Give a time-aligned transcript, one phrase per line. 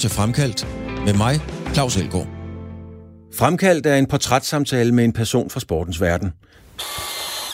[0.00, 0.66] til Fremkaldt
[1.04, 1.40] med mig,
[1.74, 2.26] Claus Elgaard.
[3.34, 6.32] Fremkaldt er en portrætssamtale med en person fra sportens verden.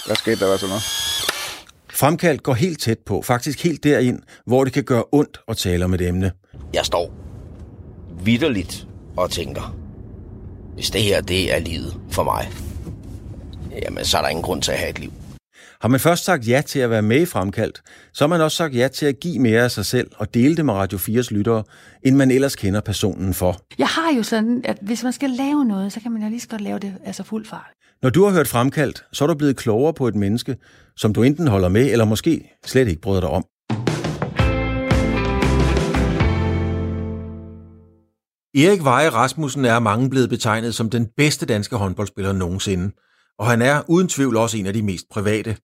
[0.07, 0.83] Hvad skete der, hvad så noget?
[1.91, 5.85] Fremkaldt går helt tæt på, faktisk helt derind, hvor det kan gøre ondt at tale
[5.85, 6.33] om et emne.
[6.75, 7.13] Jeg står
[8.23, 9.77] vidderligt og tænker,
[10.75, 12.51] hvis det her det er livet for mig,
[13.83, 15.13] jamen så er der ingen grund til at have et liv.
[15.81, 17.83] Har man først sagt ja til at være med i Fremkaldt,
[18.15, 20.57] så har man også sagt ja til at give mere af sig selv og dele
[20.57, 21.65] det med Radio 4's lyttere,
[22.03, 23.61] end man ellers kender personen for.
[23.79, 26.41] Jeg har jo sådan, at hvis man skal lave noget, så kan man jo lige
[26.41, 27.73] så godt lave det altså fuld fart.
[28.03, 30.57] Når du har hørt Fremkaldt, så er du blevet klogere på et menneske,
[30.97, 33.45] som du enten holder med, eller måske slet ikke bryder dig om.
[38.65, 42.95] Erik Veje Rasmussen er mange blevet betegnet som den bedste danske håndboldspiller nogensinde,
[43.39, 45.57] og han er uden tvivl også en af de mest private.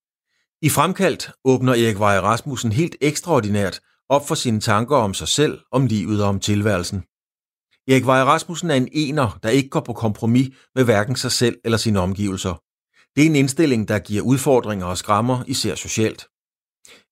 [0.65, 5.59] I Fremkaldt åbner Erik Vej Rasmussen helt ekstraordinært op for sine tanker om sig selv,
[5.73, 6.99] om livet og om tilværelsen.
[7.89, 11.57] Erik Vej Rasmussen er en ener, der ikke går på kompromis med hverken sig selv
[11.65, 12.55] eller sine omgivelser.
[13.17, 16.27] Det er en indstilling, der giver udfordringer og skrammer, især socialt.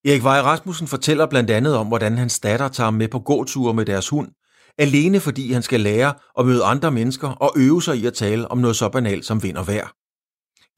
[0.05, 3.75] Erik Vej Rasmussen fortæller blandt andet om, hvordan hans datter tager ham med på gåture
[3.75, 4.29] med deres hund,
[4.79, 8.51] alene fordi han skal lære at møde andre mennesker og øve sig i at tale
[8.51, 9.89] om noget så banalt som vind og vejr.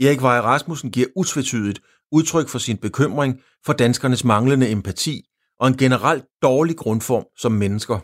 [0.00, 1.80] Erik Vej Rasmussen giver utvetydigt
[2.12, 5.22] udtryk for sin bekymring for danskernes manglende empati
[5.60, 7.98] og en generelt dårlig grundform som mennesker.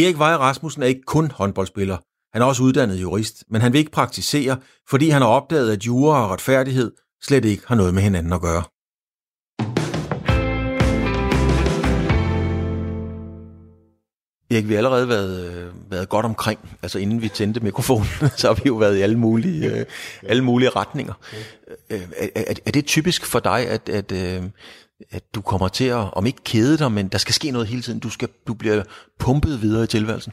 [0.00, 1.96] Erik Veje Rasmussen er ikke kun håndboldspiller.
[2.32, 5.86] Han er også uddannet jurist, men han vil ikke praktisere, fordi han har opdaget, at
[5.86, 8.62] jura og retfærdighed slet ikke har noget med hinanden at gøre.
[14.50, 18.46] Erik, vi har allerede været, øh, været godt omkring, altså inden vi tændte mikrofonen, så
[18.46, 19.86] har vi jo været i alle mulige, øh,
[20.22, 21.14] alle mulige retninger.
[21.90, 22.00] Øh,
[22.34, 24.42] er, er, det typisk for dig, at, at, øh,
[25.10, 27.82] at du kommer til at, om ikke kede dig, men der skal ske noget hele
[27.82, 28.82] tiden, du, skal, du bliver
[29.18, 30.32] pumpet videre i tilværelsen?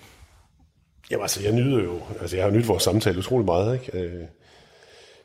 [1.11, 3.99] Jamen altså, jeg nyder jo, altså jeg har nydt vores samtale utrolig meget, ikke?
[3.99, 4.23] Øh,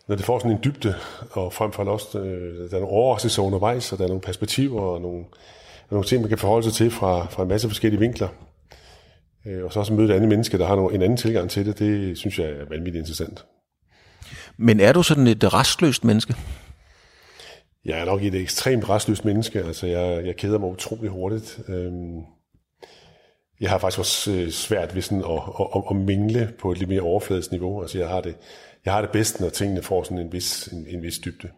[0.08, 0.94] når det får sådan en dybde,
[1.30, 4.20] og frem for alt også, øh, der er nogle overraskelser undervejs, og der er nogle
[4.20, 5.24] perspektiver, og nogle,
[5.88, 8.28] og nogle ting, man kan forholde sig til fra, fra en masse forskellige vinkler.
[9.46, 11.78] Øh, og så også møde et andet menneske, der har en anden tilgang til det,
[11.78, 13.44] det synes jeg er vanvittigt interessant.
[14.56, 16.34] Men er du sådan et restløst menneske?
[17.84, 19.62] Jeg er nok et ekstremt restløst menneske.
[19.62, 21.60] Altså, jeg, jeg keder mig utrolig hurtigt.
[21.68, 22.20] Øhm,
[23.60, 26.78] jeg har faktisk også øh, svært ved sådan at, at, at, at mingle på et
[26.78, 27.82] lidt mere overfladisk niveau.
[27.82, 28.36] Altså, jeg har det,
[28.84, 31.48] jeg har det bedst, når tingene får sådan en vis, en, en vis dybde.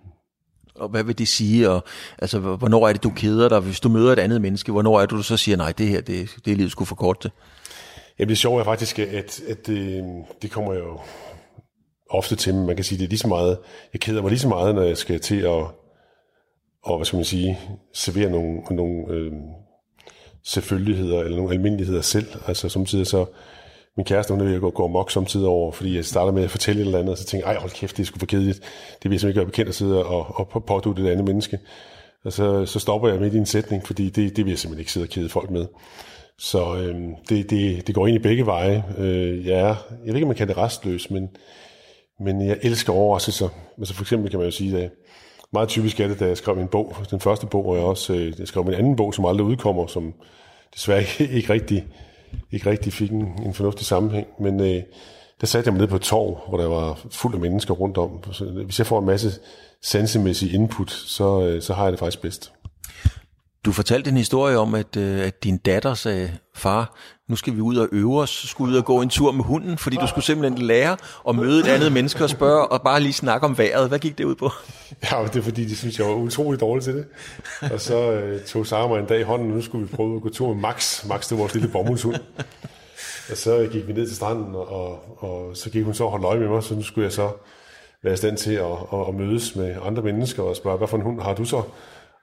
[0.75, 1.70] Og hvad vil det sige?
[1.70, 1.84] Og,
[2.19, 3.60] altså, hvornår er det, du keder dig?
[3.60, 6.00] Hvis du møder et andet menneske, hvornår er det, du så siger, nej, det her,
[6.00, 7.31] det, det er livet skulle for kort til?
[8.18, 10.04] Jamen det sjove er faktisk, at, at det,
[10.42, 11.00] det kommer jo
[12.10, 13.58] ofte til, man kan sige, det er lige så meget,
[13.92, 15.64] jeg keder mig lige så meget, når jeg skal til at,
[16.82, 17.58] og hvad skal man sige,
[17.94, 19.32] servere nogle, nogle øh,
[20.44, 22.26] selvfølgeligheder, eller nogle almindeligheder selv.
[22.46, 23.24] Altså samtidig så,
[23.96, 26.44] min kæreste, hun er ved at gå, gå mok samtidig over, fordi jeg starter med
[26.44, 28.18] at fortælle et eller andet, og så tænker jeg, ej hold kæft, det er sgu
[28.18, 28.58] for kedeligt.
[29.02, 31.58] Det vil jeg simpelthen ikke være bekendt at sidde og, og pådute det andet menneske.
[32.24, 34.80] Og så, så stopper jeg midt i en sætning, fordi det, det vil jeg simpelthen
[34.80, 35.66] ikke sidde og kede folk med.
[36.42, 36.97] Så øh,
[37.28, 38.84] det, det, det går ind i begge veje.
[38.98, 41.28] Øh, jeg, er, jeg ved ikke, om man kan det restløs, men,
[42.20, 43.48] men jeg elsker overraskelser.
[43.78, 44.91] Altså for eksempel kan man jo sige, at
[45.52, 48.12] meget typisk er det, da jeg skrev min bog, den første bog, og jeg også
[48.12, 50.14] øh, jeg skrev min anden bog, som aldrig udkommer, som
[50.75, 51.04] desværre
[51.36, 51.84] ikke rigtig,
[52.52, 54.26] ikke rigtig fik en, en fornuftig sammenhæng.
[54.41, 54.82] Men øh,
[55.41, 57.98] der satte jeg mig ned på et torv, hvor der var fuld af mennesker rundt
[57.98, 58.32] om.
[58.32, 59.31] Så hvis jeg får en masse
[59.82, 62.52] sansemæssig input, så, øh, så har jeg det faktisk bedst.
[63.64, 66.94] Du fortalte en historie om, at, øh, at din datter sagde, far,
[67.28, 69.78] nu skal vi ud og øve os, skulle ud og gå en tur med hunden,
[69.78, 70.96] fordi du skulle simpelthen lære
[71.28, 73.88] at møde et andet menneske og spørge, og bare lige snakke om vejret.
[73.88, 74.50] Hvad gik det ud på?
[75.10, 77.06] Ja, det er fordi, de synes, jeg var utrolig dårlig til det.
[77.72, 80.16] Og så øh, tog Sara mig en dag i hånden, og nu skulle vi prøve
[80.16, 81.04] at gå tur med Max.
[81.06, 82.16] Max, det var vores lille bomuldshund.
[83.30, 86.10] Og så gik vi ned til stranden, og, og, og så gik hun så og
[86.10, 87.30] holdt øje med mig, så nu skulle jeg så
[88.02, 90.96] være i stand til at, at, at mødes med andre mennesker og spørge, hvad for
[90.96, 91.62] en hund har du så?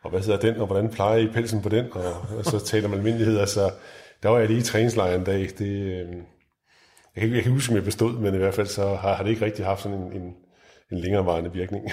[0.03, 2.87] Og hvad hedder den, og hvordan plejer I pelsen på den, og, og så taler
[2.87, 3.39] man almindelighed.
[3.39, 3.71] Altså,
[4.23, 5.49] der var jeg lige i træningslejr en dag.
[5.57, 6.07] Det, øh,
[7.15, 9.15] jeg, kan, jeg kan ikke huske, om jeg bestod, men i hvert fald så har,
[9.15, 10.33] har det ikke rigtig haft sådan en, en,
[10.91, 11.91] en længerevarende virkning.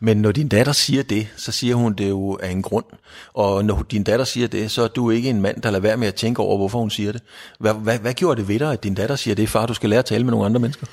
[0.00, 2.84] Men når din datter siger det, så siger hun det jo af en grund.
[3.32, 5.96] Og når din datter siger det, så er du ikke en mand, der lader være
[5.96, 7.22] med at tænke over, hvorfor hun siger det.
[7.60, 9.90] Hvad, hvad, hvad gjorde det ved dig, at din datter siger det, far, du skal
[9.90, 10.86] lære at tale med nogle andre mennesker?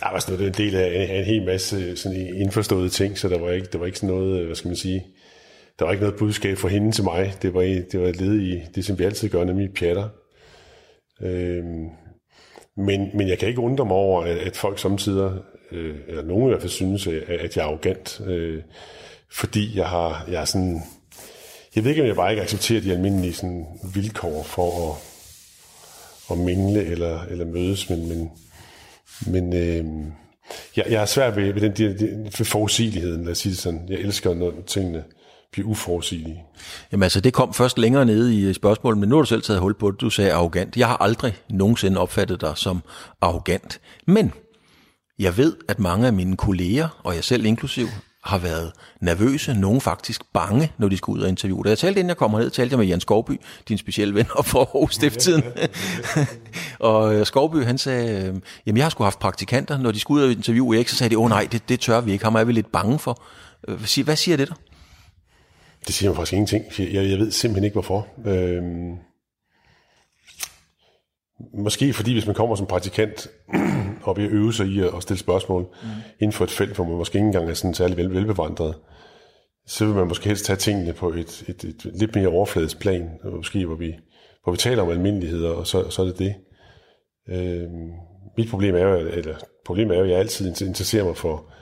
[0.00, 3.18] Der var sådan noget, det en del af en, en hel masse sådan indforståede ting,
[3.18, 5.06] så der var ikke, der var ikke sådan noget, hvad skal man sige,
[5.82, 7.34] der var ikke noget budskab fra hende til mig.
[7.42, 10.08] Det var, det var et led i det, som vi altid gør, nemlig pjatter.
[11.22, 11.88] Øhm,
[12.76, 15.32] men, men jeg kan ikke undre mig over, at, at folk samtidig,
[15.72, 18.20] øh, eller nogen i hvert fald synes, at at jeg er arrogant.
[18.26, 18.62] Øh,
[19.32, 20.82] fordi jeg har, jeg er sådan,
[21.74, 24.96] jeg ved ikke, om jeg bare ikke accepterer de almindelige sådan, vilkår for at,
[26.30, 28.30] at mingle eller, eller mødes, men, men,
[29.26, 29.84] men øh,
[30.76, 33.86] jeg, jeg er svært ved, ved den der forudsigeligheden, lad os sige det sådan.
[33.88, 35.04] Jeg elsker, når tingene
[35.52, 36.44] bliver uforudsigelige.
[36.92, 39.42] Jamen altså, det kom først længere nede i øh, spørgsmålet, men nu har du selv
[39.42, 40.00] taget hul på det.
[40.00, 40.76] Du sagde arrogant.
[40.76, 42.82] Jeg har aldrig nogensinde opfattet dig som
[43.20, 43.80] arrogant.
[44.06, 44.32] Men
[45.18, 47.86] jeg ved, at mange af mine kolleger, og jeg selv inklusiv,
[48.24, 51.64] har været nervøse, nogen faktisk bange, når de skulle ud og interviewe.
[51.64, 54.26] Da jeg talte, inden jeg kommer ned, talte jeg med Jan Skovby, din specielle ven
[54.34, 55.42] op for Aarhus Stifttiden.
[56.78, 58.34] og øh, Skovby, han sagde, øh,
[58.66, 61.10] jamen jeg har sgu haft praktikanter, når de skulle ud og interviewe Erik, så sagde
[61.10, 63.22] de, åh oh, nej, det, det tør vi ikke, ham er vi lidt bange for.
[64.02, 64.54] Hvad siger det der?
[65.86, 66.64] Det siger mig faktisk ingenting.
[66.94, 68.08] Jeg, jeg ved simpelthen ikke, hvorfor.
[68.26, 68.96] Øhm,
[71.54, 73.28] måske fordi, hvis man kommer som praktikant
[74.02, 75.88] og bliver øve sig i at stille spørgsmål mm.
[76.20, 78.74] inden for et felt, hvor man måske ikke engang er sådan særlig vel, velbevandret,
[79.66, 82.78] så vil man måske helst tage tingene på et, et, et, et lidt mere overfladisk
[82.78, 83.94] plan, måske hvor vi,
[84.42, 86.34] hvor vi taler om almindeligheder, og så, så er det det.
[87.28, 87.90] Øhm,
[88.36, 89.34] mit problem er jo, eller
[89.64, 91.52] problemet er jo, at jeg altid interesserer mig for,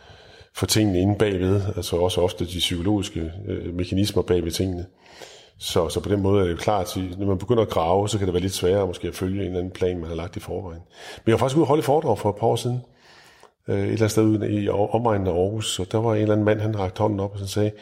[0.55, 4.87] for tingene inde bagved, altså også ofte de psykologiske øh, mekanismer bagved tingene.
[5.59, 8.09] Så, så på den måde er det jo klart, at når man begynder at grave,
[8.09, 10.17] så kan det være lidt sværere måske at følge en eller anden plan, man har
[10.17, 10.83] lagt i forvejen.
[11.17, 12.81] Men jeg var faktisk ude og holde foredrag for et par år siden,
[13.69, 16.33] øh, et eller andet sted ude i omegnen af Aarhus, og der var en eller
[16.33, 17.73] anden mand, han rakte hånden op og sagde,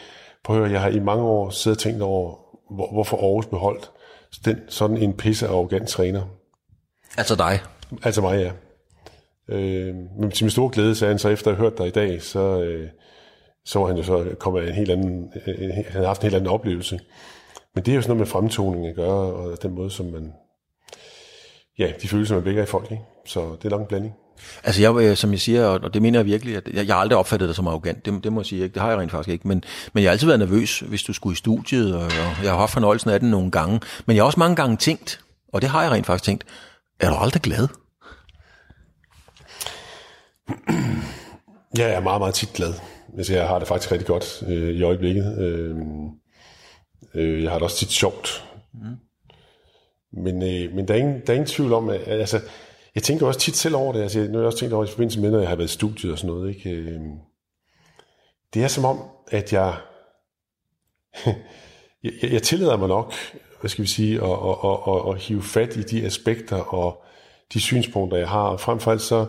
[0.44, 2.35] prøv at høre, jeg har i mange år siddet og tænkt over,
[2.71, 3.91] hvor, hvorfor Aarhus beholdt
[4.44, 6.23] den, sådan en pisse arrogant træner.
[7.19, 7.59] Altså dig?
[8.03, 8.50] Altså mig, ja.
[9.49, 11.91] Øh, men til min store glæde sagde han så, efter at have hørt dig i
[11.91, 12.89] dag, så, øh,
[13.65, 16.25] så var han jo så kommet af en helt anden, øh, han havde haft en
[16.25, 17.00] helt anden oplevelse.
[17.75, 20.33] Men det er jo sådan noget med fremtoning at gøre, og den måde, som man,
[21.79, 23.03] ja, de følelser, man vækker i folk, ikke?
[23.27, 24.15] Så det er nok en blanding.
[24.65, 27.00] Altså jeg, øh, som jeg siger, og det mener jeg virkelig, at jeg, jeg har
[27.00, 28.75] aldrig opfattet dig som arrogant, det, det må jeg sige, ikke?
[28.75, 31.12] det har jeg rent faktisk ikke, men, men jeg har altid været nervøs, hvis du
[31.12, 34.23] skulle i studiet, og, og jeg har haft fornøjelsen af den nogle gange, men jeg
[34.23, 35.21] har også mange gange tænkt,
[35.53, 36.45] og det har jeg rent faktisk tænkt,
[37.00, 37.69] er du aldrig glad?
[41.79, 42.75] Ja, jeg er meget, meget tit glad.
[43.17, 45.39] Altså, jeg har det faktisk rigtig godt øh, i øjeblikket.
[45.39, 45.77] Øh,
[47.15, 48.45] øh, jeg har det også tit sjovt.
[48.75, 48.97] Mm.
[50.12, 52.41] Men, øh, men der, er ingen, der er ingen tvivl om, at altså,
[52.95, 54.03] jeg tænker også tit selv over det.
[54.03, 55.73] Altså, nu har jeg også tænkt over i forbindelse med, når jeg har været i
[55.73, 56.56] studiet og sådan noget.
[56.56, 56.71] Ikke?
[56.71, 57.00] Øh,
[58.55, 59.75] det er som om, at jeg,
[62.03, 63.15] jeg, jeg tillader mig nok,
[63.61, 67.03] hvad skal vi sige, at, at, at, at, at hive fat i de aspekter og
[67.53, 68.43] de synspunkter, jeg har.
[68.43, 69.27] Og frem for alt så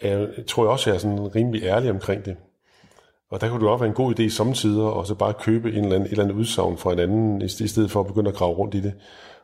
[0.00, 2.36] er, tror jeg også, jeg er sådan rimelig ærlig omkring det.
[3.30, 5.84] Og der kunne det også være en god idé samtidig, og så bare købe en
[5.84, 8.36] eller anden, et eller andet udsagn fra en anden, i stedet for at begynde at
[8.36, 8.92] grave rundt i det,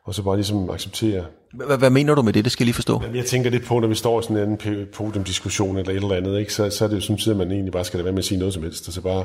[0.03, 1.25] og så bare ligesom acceptere.
[1.53, 2.43] Hvad, mener du med det?
[2.43, 3.01] Det skal jeg lige forstå.
[3.13, 6.15] Jeg tænker lidt på, når vi står i sådan en anden podiumdiskussion eller et eller
[6.15, 6.53] andet, ikke?
[6.53, 8.25] Så, så er det jo sådan, at man egentlig bare skal lade være med at
[8.25, 8.87] sige noget som helst.
[8.87, 9.23] Altså bare,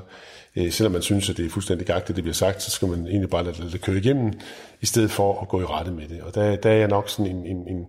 [0.57, 3.07] øh, selvom man synes, at det er fuldstændig gagtigt, det bliver sagt, så skal man
[3.07, 4.33] egentlig bare lade det køre igennem,
[4.81, 6.23] i stedet for at gå i rette med det.
[6.23, 7.85] Og der, der er jeg nok sådan en, en, en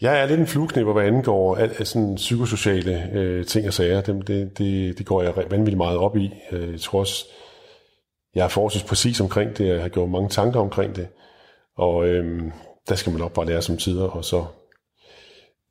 [0.00, 4.00] jeg er lidt en flueknipper, hvad angår al, sådan psykosociale øh, ting og sager.
[4.00, 6.30] Dem, det, det, det går jeg vanvittigt meget op i.
[6.52, 7.24] Jeg tror også,
[8.34, 9.68] jeg er forholdsvis præcis omkring det.
[9.68, 11.08] Jeg har gjort mange tanker omkring det.
[11.76, 12.42] Og øh,
[12.88, 14.44] der skal man nok bare lære som tider, og så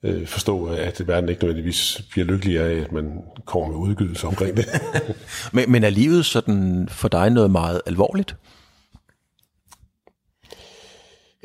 [0.04, 4.58] øh, forstå, at verden ikke nødvendigvis bliver lykkelig af, at man kommer med udgydelse omkring
[4.58, 4.66] det.
[5.54, 8.36] men, men er livet sådan for dig noget meget alvorligt?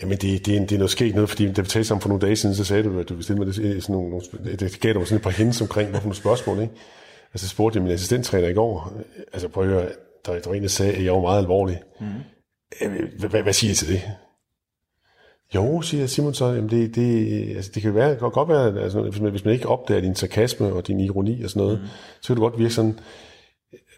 [0.03, 2.09] Jamen, det, det, er, det er noget sket noget, fordi da vi talte sammen for
[2.09, 4.81] nogle dage siden, så sagde du, at du ville stille mig det, sådan nogle, det
[4.81, 6.75] gav dig sådan et par hints omkring, hvorfor nogle spørgsmål, ikke?
[7.35, 8.93] Altså, spurgte jeg min assistenttræner i går,
[9.33, 9.89] altså prøv at høre,
[10.27, 11.83] der, der var en, der sagde, at jeg var meget alvorlig.
[12.01, 12.07] Mm.
[13.19, 14.03] Hvad, hvad siger I til det?
[15.55, 19.03] Jo, siger Simon så, jamen det, det, altså det kan være, godt, godt være, altså,
[19.03, 21.87] hvis, man, hvis man ikke opdager din sarkasme og din ironi og sådan noget, mm.
[22.21, 22.99] så kan det godt virke sådan,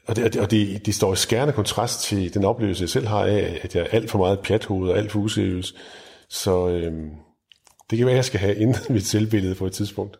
[0.07, 3.25] og det, og det, det står i skærende kontrast til den oplevelse, jeg selv har
[3.25, 5.75] af, at jeg er alt for meget pjathoved og alt for useriøs.
[6.29, 7.11] Så øhm,
[7.91, 10.19] det kan være, at jeg skal have inden mit selvbillede på et tidspunkt.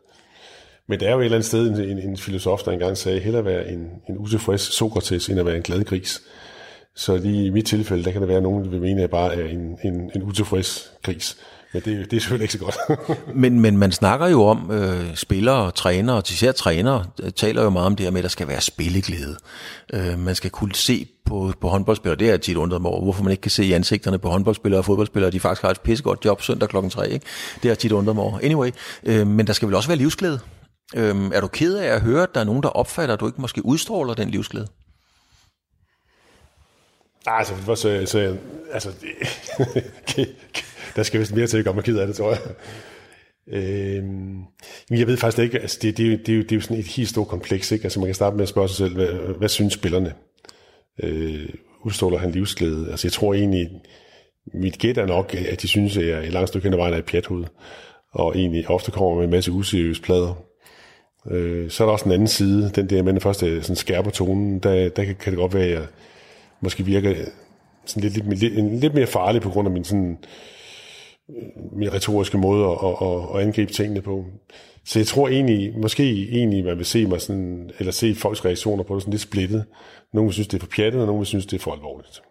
[0.89, 3.21] Men der er jo et eller andet sted en, en, en filosof, der engang sagde,
[3.21, 6.23] hellere være en, en utilfreds Sokrates, end at være en glad gris.
[6.97, 9.11] Så lige i mit tilfælde, der kan der være nogen, der vil mene, at jeg
[9.11, 11.37] bare er en, en, en utilfreds gris.
[11.75, 12.77] Men det, det er selvfølgelig ikke så godt.
[13.43, 17.63] men, men man snakker jo om, øh, spillere og trænere, og især trænere, øh, taler
[17.63, 19.37] jo meget om det her med, at der skal være spilleglæde.
[19.93, 23.23] Øh, man skal kunne se på, på håndboldspillere, det er tit undret mig over, hvorfor
[23.23, 26.25] man ikke kan se i ansigterne på håndboldspillere og fodboldspillere, de faktisk har et pissegodt
[26.25, 27.27] job søndag klokken 3, ikke?
[27.63, 28.39] Det er tit undret mig over.
[28.43, 28.71] Anyway,
[29.05, 30.41] øh, men der skal vel også være livsglæde.
[30.97, 33.27] Øh, er du ked af at høre, at der er nogen, der opfatter, at du
[33.27, 34.67] ikke måske udstråler den livsglæde?
[37.27, 38.37] Nej, altså, så, så,
[38.73, 38.93] altså,
[40.97, 42.41] der skal vist mere til at gøre mig ked af det, tror jeg.
[43.49, 44.43] Øhm,
[44.91, 46.77] jeg ved faktisk ikke, altså det, det, det, det, er jo, det er jo sådan
[46.77, 47.85] et helt stort kompleks, ikke?
[47.85, 50.15] Altså man kan starte med at spørge sig selv, hvad, hvad synes spillerne?
[51.03, 51.49] Øh,
[51.85, 52.91] udstråler han livsglæde?
[52.91, 53.71] Altså jeg tror egentlig,
[54.55, 56.95] mit gæt er nok, at de synes, at jeg i langt stykke hen ad vejen
[56.95, 57.45] er et pjathoved,
[58.13, 60.35] og egentlig ofte kommer med en masse useriøse plader.
[61.31, 64.11] Øh, så er der også en anden side, den der med den første sådan skærper
[64.11, 65.87] tonen, der, der kan, kan det godt være, at jeg
[66.65, 67.15] måske virker
[67.87, 70.19] sådan lidt, lidt, lidt, lidt mere farlig på grund af min sådan
[71.31, 74.25] øh, min retoriske måde at, at, at, at angribe tingene på.
[74.85, 78.85] Så jeg tror egentlig, måske egentlig, man vil se mig sådan, eller se folks reaktioner
[78.85, 79.65] på det sådan lidt splittet.
[80.15, 82.23] Nogle vil synes, det er for pjattet, og nogle vil synes, det er for alvorligt.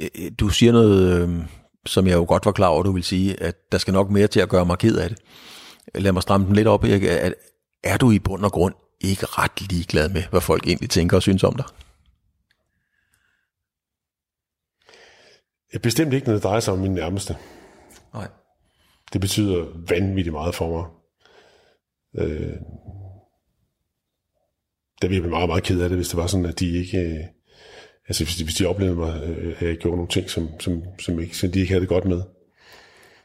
[0.00, 1.46] Øh, øh, du siger noget,
[1.86, 4.26] som jeg jo godt var klar over, du vil sige, at der skal nok mere
[4.26, 5.18] til at gøre mig ked af det.
[5.94, 7.02] Lad mig stramme den lidt op, Erik.
[7.84, 11.22] Er du i bund og grund ikke ret ligeglad med, hvad folk egentlig tænker og
[11.22, 11.64] synes om dig?
[15.82, 17.36] Bestemt ikke, når det drejer sig om min nærmeste.
[18.14, 18.28] Nej.
[19.12, 20.84] Det betyder vanvittigt meget for mig.
[22.24, 22.56] Øh,
[25.02, 26.78] der ville jeg blive meget, meget ked af det, hvis det var sådan, at de
[26.78, 26.98] ikke...
[26.98, 27.24] Øh,
[28.08, 30.82] altså hvis de, hvis de oplevede mig, øh, at jeg gjorde nogle ting, som, som,
[31.00, 32.22] som, ikke, som de ikke havde det godt med.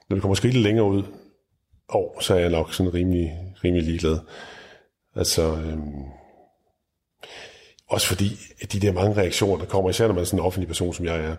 [0.09, 1.03] Når det kommer skridt længere ud,
[1.89, 3.31] år, så er jeg nok sådan rimelig,
[3.63, 4.19] rimelig ligeglad.
[5.15, 6.03] Altså, øhm,
[7.87, 10.45] også fordi at de der mange reaktioner, der kommer, især når man er sådan en
[10.45, 11.35] offentlig person, som jeg er,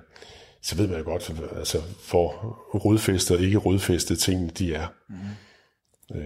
[0.62, 2.28] så ved man jo godt, altså, for
[2.75, 4.87] rodfæstet og ikke rodfæstet tingene, de er.
[5.09, 6.16] Mm.
[6.16, 6.23] Øh,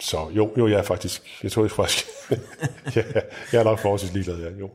[0.00, 2.06] så jo, jo, jeg er faktisk, jeg tror ikke faktisk,
[2.96, 3.04] jeg,
[3.52, 4.70] jeg er nok forholdsvis ligeglad, ja, jo.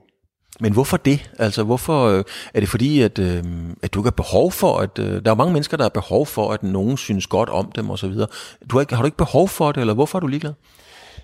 [0.59, 1.31] Men hvorfor det?
[1.39, 2.23] Altså, hvorfor øh,
[2.53, 3.43] er det fordi, at, øh,
[3.83, 6.25] at du ikke har behov for, at øh, der er mange mennesker, der har behov
[6.25, 8.27] for, at nogen synes godt om dem og så videre.
[8.69, 10.53] Du har, ikke, har du ikke behov for det, eller hvorfor er du ligeglad?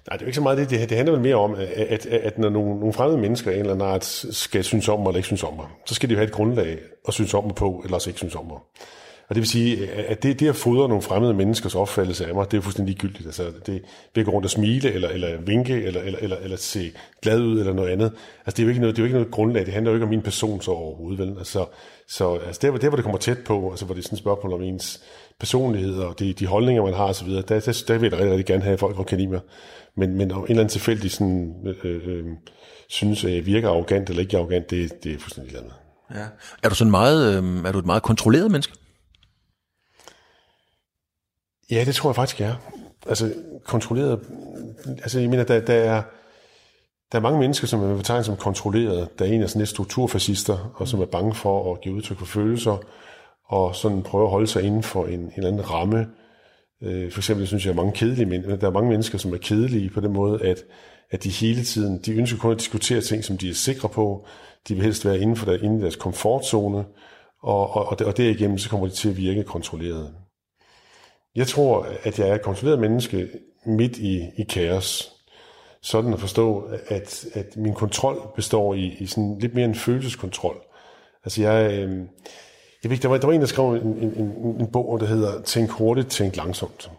[0.07, 0.69] Nej, det er jo ikke så meget det.
[0.69, 3.55] Det, det handler vel mere om, at, at, at når nogle, nogle fremmede mennesker af
[3.55, 6.09] en eller anden art skal synes om mig eller ikke synes om mig, så skal
[6.09, 8.45] de jo have et grundlag at synes om mig på, eller også ikke synes om
[8.45, 8.57] mig.
[9.29, 12.51] Og det vil sige, at det, det at fodre nogle fremmede menneskers opfattelse af mig,
[12.51, 13.25] det er fuldstændig ligegyldigt.
[13.25, 13.81] Altså, det
[14.15, 17.59] vil gå rundt og smile, eller, eller vinke, eller, eller, eller, eller se glad ud,
[17.59, 18.11] eller noget andet.
[18.45, 19.65] Altså, det er jo ikke noget, det er jo ikke noget grundlag.
[19.65, 21.35] Det handler jo ikke om min person så overhovedet, vel?
[21.37, 21.65] Altså,
[22.07, 24.19] så altså, der, der, hvor det kommer tæt på, altså, hvor det er sådan et
[24.19, 25.03] spørgsmål om ens
[25.39, 28.45] personlighed, og de, de holdninger, man har osv., der, der, der vil jeg rigtig, rigtig
[28.45, 29.39] gerne have, at folk kan lide mig.
[29.97, 32.25] Men, men om en eller anden tilfældig sådan, øh, øh,
[32.89, 35.73] synes, at jeg virker arrogant eller ikke arrogant, det, det er fuldstændig andet.
[36.15, 36.25] Ja.
[36.63, 38.73] Er du sådan meget, øh, er du et meget kontrolleret menneske?
[41.71, 42.55] Ja, det tror jeg faktisk, jeg er.
[43.07, 43.33] Altså,
[43.65, 44.19] kontrolleret...
[44.87, 46.01] Altså, jeg mener, der, der er...
[47.11, 49.19] Der er mange mennesker, som er betegnet som kontrolleret.
[49.19, 52.17] Der er en af sådan lidt strukturfascister, og som er bange for at give udtryk
[52.17, 52.77] for følelser,
[53.45, 56.07] og sådan prøve at holde sig inden for en, en eller anden ramme.
[56.81, 59.37] Øh, for eksempel synes jeg, at mange kedelige men der er mange mennesker, som er
[59.37, 60.63] kedelige på den måde, at,
[61.11, 64.25] at de hele tiden, de ønsker kun at diskutere ting, som de er sikre på.
[64.67, 66.85] De vil helst være inden for der, inden deres komfortzone,
[67.41, 70.13] og, og, og, og derigennem så kommer de til at virke kontrolleret.
[71.35, 73.29] Jeg tror, at jeg er et kontrolleret menneske
[73.65, 75.13] midt i, i kaos.
[75.81, 80.61] Sådan at forstå, at, at min kontrol består i, i sådan lidt mere en følelseskontrol.
[81.23, 82.05] Altså jeg, øh,
[82.87, 85.05] jeg ved, der, var, der var en, der skrev en, en, en, en bog, der
[85.05, 86.91] hedder Tænk hurtigt, tænk langsomt.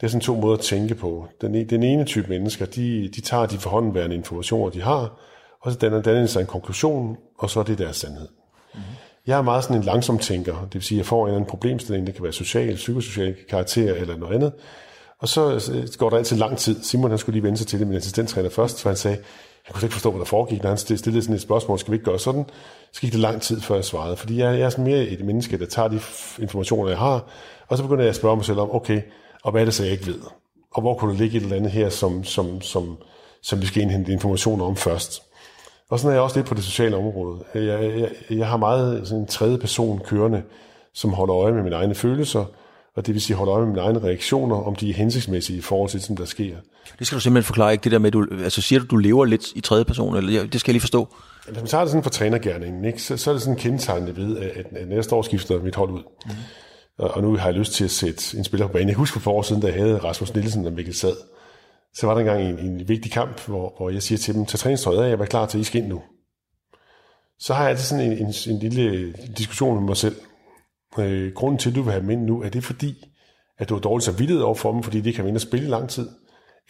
[0.00, 1.26] Det er sådan to måder at tænke på.
[1.40, 5.20] Den, e-, den ene type mennesker, de, de tager de forhåndenværende informationer, de har,
[5.60, 8.28] og så danner, danner sig en konklusion, og så er det deres sandhed.
[8.74, 8.94] Mm-hmm.
[9.26, 11.36] Jeg er meget sådan en langsom tænker, det vil sige, at jeg får en eller
[11.36, 14.52] anden problemstilling, det kan være social, psykosocial karakter eller noget andet,
[15.18, 16.82] og så går der altid lang tid.
[16.82, 19.18] Simon han skulle lige vende sig til det, min assistenttræner først, for han sagde,
[19.68, 21.96] jeg kunne ikke forstå, hvad der foregik, når han stillede sådan et spørgsmål, skal vi
[21.96, 22.44] ikke gøre sådan?
[22.92, 25.24] Så gik det lang tid, før jeg svarede, fordi jeg, jeg er sådan mere et
[25.24, 26.00] menneske, der tager de
[26.38, 27.24] informationer, jeg har,
[27.68, 29.00] og så begynder jeg at spørge mig selv om, okay,
[29.42, 30.20] og hvad er det så, jeg ikke ved?
[30.70, 32.96] Og hvor kunne der ligge et eller andet her, som, som, som,
[33.42, 35.22] som vi skal indhente informationer om først?
[35.90, 37.38] Og sådan er jeg også lidt på det sociale område.
[37.54, 37.64] Jeg,
[37.98, 40.42] jeg, jeg har meget sådan en tredje person kørende,
[40.92, 42.44] som holder øje med mine egne følelser,
[42.98, 45.62] og det vil sige holder øje med mine egne reaktioner, om de er hensigtsmæssige i
[45.62, 46.56] forhold til det, som der sker.
[46.98, 49.24] Det skal du simpelthen forklare, ikke det der med, du, altså siger du, du lever
[49.24, 51.08] lidt i tredje person, eller det skal jeg lige forstå.
[51.46, 54.38] Hvis man tager det sådan for trænergærningen, ikke, så, så er det sådan kendetegnende ved,
[54.38, 56.02] at, at næste år skifter mit hold ud.
[56.26, 56.30] Mm.
[56.98, 58.88] Og, og nu har jeg lyst til at sætte en spiller på banen.
[58.88, 61.16] Jeg husker for år siden, da jeg havde Rasmus Nielsen og Mikkel Sad,
[61.94, 64.60] så var der engang en, en vigtig kamp, hvor, hvor jeg siger til dem, tag
[64.60, 66.02] træningstøjet af, jeg var klar til, at I skal ind nu.
[67.38, 70.16] Så har jeg altid sådan en, en, en lille diskussion med mig selv.
[70.98, 73.04] Øh, grunden til, at du vil have dem ind nu, er det fordi,
[73.58, 75.70] at du har dårligt samvittighed over for dem, fordi de kan vinde og spille i
[75.70, 76.08] lang tid?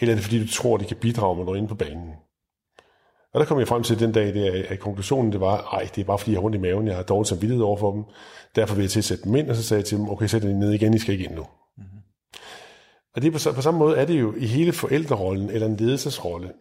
[0.01, 2.13] Eller er det fordi, du tror, at de kan bidrage med noget inde på banen?
[3.35, 6.01] Og der kom jeg frem til den dag, der, at konklusionen det var, ej, det
[6.01, 8.05] er bare fordi, jeg har rundt i maven, jeg har dårligt samvittighed over for dem.
[8.57, 10.27] Derfor vil jeg til at sætte dem ind, og så sagde jeg til dem, okay,
[10.27, 11.47] sæt dem ned igen, I skal ikke ind nu.
[11.77, 11.99] Mm-hmm.
[13.15, 15.77] Og det er på, på samme måde er det jo i hele forældrerollen, eller en
[15.77, 16.53] ledelsesrolle.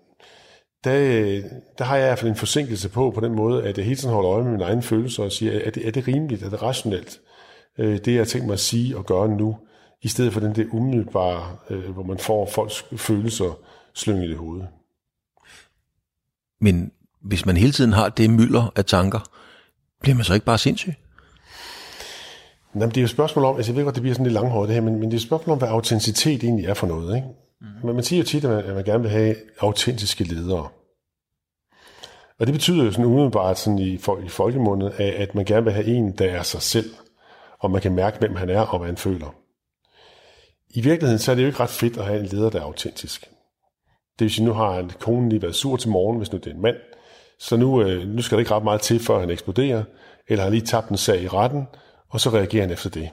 [0.83, 1.41] Der,
[1.77, 3.97] der har jeg i hvert fald en forsinkelse på, på den måde, at jeg hele
[3.97, 6.49] tiden holder øje med mine egne følelser og siger, er det, er det rimeligt, er
[6.49, 7.19] det rationelt,
[7.77, 9.57] det jeg tænkt mig at sige og gøre nu,
[10.01, 11.57] i stedet for den der umiddelbare,
[11.93, 13.59] hvor man får folks følelser
[13.93, 14.67] slynget i hovedet.
[16.61, 16.91] Men
[17.21, 19.19] hvis man hele tiden har det mylder af tanker,
[20.01, 20.93] bliver man så ikke bare sindssyg?
[22.75, 24.33] Jamen, det er jo et spørgsmål om, altså jeg ved godt, det bliver sådan lidt
[24.33, 26.87] langhåret det her, men, men det er et spørgsmål om, hvad autenticitet egentlig er for
[26.87, 27.15] noget.
[27.15, 27.27] Ikke?
[27.61, 27.67] Mm.
[27.83, 30.67] Men man siger jo tit, at man, at man gerne vil have autentiske ledere.
[32.39, 33.93] Og det betyder jo sådan umiddelbart sådan i,
[34.25, 36.89] i folkemundet, at man gerne vil have en, der er sig selv,
[37.59, 39.35] og man kan mærke, hvem han er og hvad han føler.
[40.69, 42.63] I virkeligheden så er det jo ikke ret fedt at have en leder, der er
[42.63, 43.21] autentisk.
[44.19, 46.47] Det vil sige, nu har han konen lige været sur til morgen, hvis nu det
[46.47, 46.75] er en mand,
[47.39, 49.83] så nu, øh, nu skal der ikke ret meget til, før han eksploderer,
[50.27, 51.67] eller har lige tabt en sag i retten,
[52.09, 53.09] og så reagerer han efter det.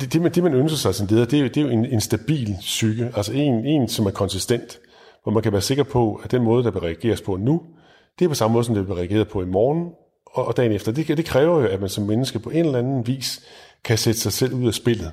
[0.00, 1.68] Det, det, man, det man ønsker sig som leder, det er jo, det er jo
[1.68, 4.80] en, en stabil psyke, altså en, en, som er konsistent,
[5.22, 7.62] hvor man kan være sikker på, at den måde, der vil reageres på nu,
[8.18, 9.92] det er på samme måde, som det bliver reageret på i morgen
[10.32, 10.92] og, og dagen efter.
[10.92, 13.40] Det, det kræver jo, at man som menneske på en eller anden vis
[13.84, 15.12] kan sætte sig selv ud af spillet.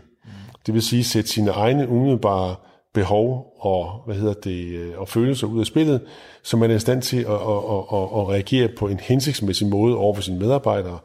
[0.65, 2.55] Det vil sige, sætte sine egne umiddelbare
[2.93, 6.01] behov og, hvad hedder det, øh, og følelser ud af spillet,
[6.43, 9.67] så man er i stand til at, at, at, at, at reagere på en hensigtsmæssig
[9.67, 11.00] måde over for sine medarbejdere.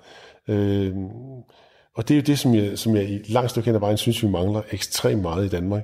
[0.48, 0.94] Øh,
[1.96, 3.96] og det er jo det, som jeg, som jeg i langt stykke hen ad vejen
[3.96, 5.82] synes, vi mangler ekstremt meget i Danmark.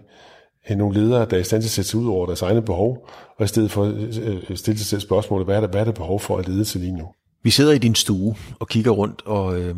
[0.71, 3.09] Nogle ledere, der er i stand til at sætte sig ud over deres egne behov,
[3.38, 5.85] og i stedet for at øh, stille sig selv spørgsmålet, hvad er, der, hvad er
[5.85, 7.09] der behov for at lede til lige nu?
[7.47, 9.75] Vi sidder i din stue og kigger rundt, og øh,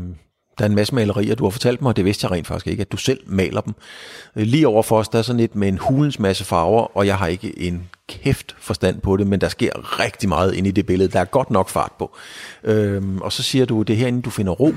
[0.59, 1.35] der er en masse malerier.
[1.35, 3.61] Du har fortalt mig, og det vidste jeg rent faktisk ikke, at du selv maler
[3.61, 3.75] dem.
[4.37, 7.07] Øh, lige over for os, der er sådan et med en hulens masse farver, og
[7.07, 10.71] jeg har ikke en kæft forstand på det, men der sker rigtig meget ind i
[10.71, 11.13] det billede.
[11.13, 12.17] Der er godt nok fart på.
[12.65, 14.73] Øhm, og så siger du, det er herinde, du finder ro.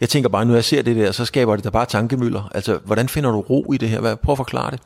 [0.00, 2.50] Jeg tænker bare, når jeg ser det der, så skaber det der bare tankemøller.
[2.54, 4.14] Altså, hvordan finder du ro i det her?
[4.14, 4.80] Prøv at forklare det.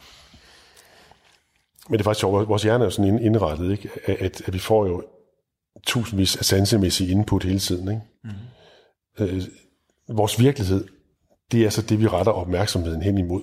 [1.89, 3.89] Men det er faktisk sjovt, vores hjerne er jo sådan indrettet, ikke?
[4.07, 5.03] At, at vi får jo
[5.87, 7.89] tusindvis af sansemæssige input hele tiden.
[7.89, 8.03] Ikke?
[8.25, 8.31] Mm.
[9.21, 9.43] Øh,
[10.09, 10.85] vores virkelighed,
[11.53, 13.43] det er så det, vi retter opmærksomheden hen imod.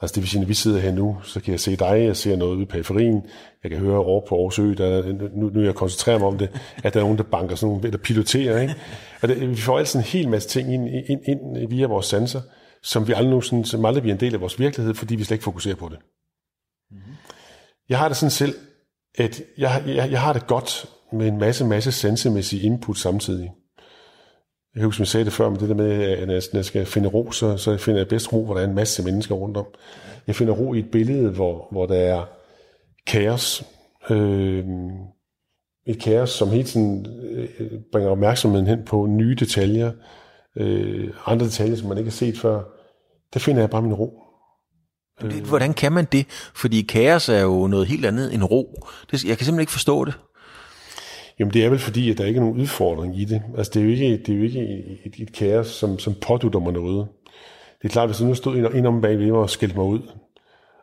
[0.00, 2.16] Altså det vil sige, når vi sidder her nu, så kan jeg se dig, jeg
[2.16, 3.22] ser noget ude i periferien,
[3.62, 6.48] jeg kan høre over på Aarhus Ø, der, nu, nu jeg koncentrerer mig om det,
[6.84, 8.74] at der er nogen, der banker sådan nogle, eller piloterer, ikke?
[9.22, 12.06] Og det, øh, vi får altid en hel masse ting ind, ind, ind via vores
[12.06, 12.40] sanser,
[12.82, 15.34] som vi aldrig, sådan, som aldrig bliver en del af vores virkelighed, fordi vi slet
[15.34, 15.98] ikke fokuserer på det.
[16.90, 17.14] Mm-hmm.
[17.88, 18.54] Jeg har det sådan selv,
[19.18, 23.52] at jeg, jeg, jeg har det godt med en masse, masse sansemæssig input samtidig.
[24.74, 26.86] Jeg husker, som jeg sagde det før, men det der med, at når jeg skal
[26.86, 29.56] finde ro, så, så finder jeg bedst ro, hvor der er en masse mennesker rundt
[29.56, 29.66] om.
[30.26, 32.24] Jeg finder ro i et billede, hvor, hvor der er
[33.06, 33.64] kaos.
[34.10, 34.64] Øh,
[35.86, 37.48] et kaos, som hele tiden øh,
[37.92, 39.92] bringer opmærksomheden hen på nye detaljer,
[40.56, 42.62] øh, andre detaljer, som man ikke har set før.
[43.34, 44.22] Der finder jeg bare min ro.
[45.48, 46.26] Hvordan kan man det?
[46.54, 48.86] Fordi kaos er jo noget helt andet end ro.
[49.10, 50.14] Det, jeg kan simpelthen ikke forstå det.
[51.40, 53.42] Jamen det er vel fordi, at der ikke er nogen udfordring i det.
[53.56, 54.60] Altså det er jo ikke, det er jo ikke
[55.04, 57.08] et, et kaos, som, som pådutter mig noget.
[57.82, 60.00] Det er klart, hvis nu stod en om bagved mig og skældte mig ud,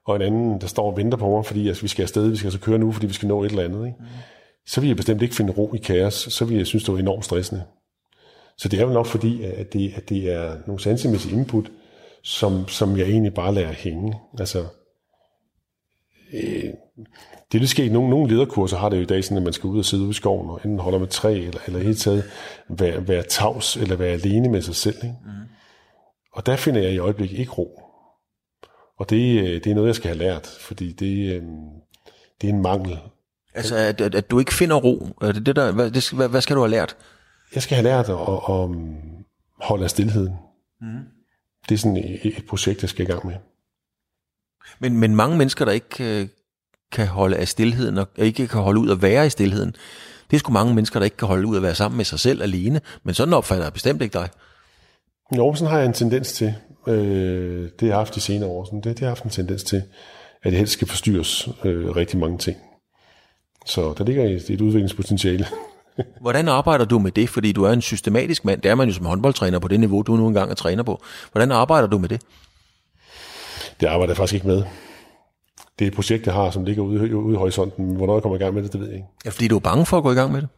[0.06, 2.36] og en anden, der står og venter på mig, fordi altså, vi skal afsted, vi
[2.36, 3.98] skal altså køre nu, fordi vi skal nå et eller andet, ikke?
[4.00, 4.06] Mm.
[4.66, 6.98] så vil jeg bestemt ikke finde ro i kaos, så vil jeg synes, det er
[6.98, 7.64] enormt stressende.
[8.58, 11.72] Så det er vel nok fordi, at det, at det er nogle sansemæssige input,
[12.24, 14.20] som, som jeg egentlig bare lader hænge.
[14.40, 14.66] Altså,
[16.34, 16.74] øh,
[17.52, 19.68] det vil ske nogle, nogle lederkurser har det jo i dag sådan, at man skal
[19.68, 22.24] ud og sidde ude i skoven og enten holde med træ, eller, eller helt taget
[22.70, 24.96] være, være tavs, eller være alene med sig selv.
[24.96, 25.16] Ikke?
[25.26, 25.32] Mm.
[26.34, 27.82] Og der finder jeg i øjeblikket ikke ro.
[28.98, 31.42] Og det, øh, det er noget, jeg skal have lært, fordi det, øh,
[32.42, 33.00] det er en mangel.
[33.54, 36.30] Altså, at, at, at du ikke finder ro, er det det der, hvad, det, hvad,
[36.30, 36.98] hvad skal du have lært?
[37.56, 38.70] Jeg skal have lært at, at, at
[39.62, 40.34] holde af stillheden.
[40.82, 41.04] Mm.
[41.70, 43.36] Det er sådan et, et projekt, jeg skal i gang med.
[44.80, 46.28] Men, men mange mennesker, der ikke øh,
[46.92, 49.76] kan holde af stillheden, og ikke kan holde ud at være i stillheden,
[50.32, 52.20] det er sgu mange mennesker, der ikke kan holde ud at være sammen med sig
[52.20, 54.30] selv alene, men sådan opfatter jeg bestemt ikke dig.
[55.38, 56.54] Jo, sådan har jeg en tendens til.
[56.88, 58.66] Øh, det har jeg haft de senere år.
[58.66, 59.84] Sådan, det, det har jeg haft en tendens til,
[60.44, 62.58] at jeg helst skal forstyrres øh, rigtig mange ting.
[63.66, 65.48] Så der ligger et, et udviklingspotentiale.
[66.22, 67.30] Hvordan arbejder du med det?
[67.30, 68.62] Fordi du er en systematisk mand.
[68.62, 71.02] Det er man jo som håndboldtræner på det niveau, du nu engang er træner på.
[71.32, 72.22] Hvordan arbejder du med det?
[73.80, 74.64] Det arbejder jeg faktisk ikke med.
[75.80, 77.96] Det er et projekt, jeg har, som ligger ude, ude i horisonten.
[77.96, 79.08] Hvornår jeg kommer i gang med det, det ved jeg ikke.
[79.26, 80.50] Ja, fordi du er bange for at gå i gang med det?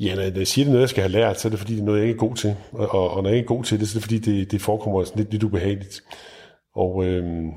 [0.00, 1.74] Ja, når jeg siger, det er noget, jeg skal have lært, så er det fordi,
[1.74, 2.56] det er noget, jeg ikke er god til.
[2.72, 4.50] Og, og, og når jeg ikke er god til det, så er det fordi, det,
[4.50, 6.02] det forekommer sådan lidt, lidt ubehageligt.
[6.74, 7.50] Og øhm,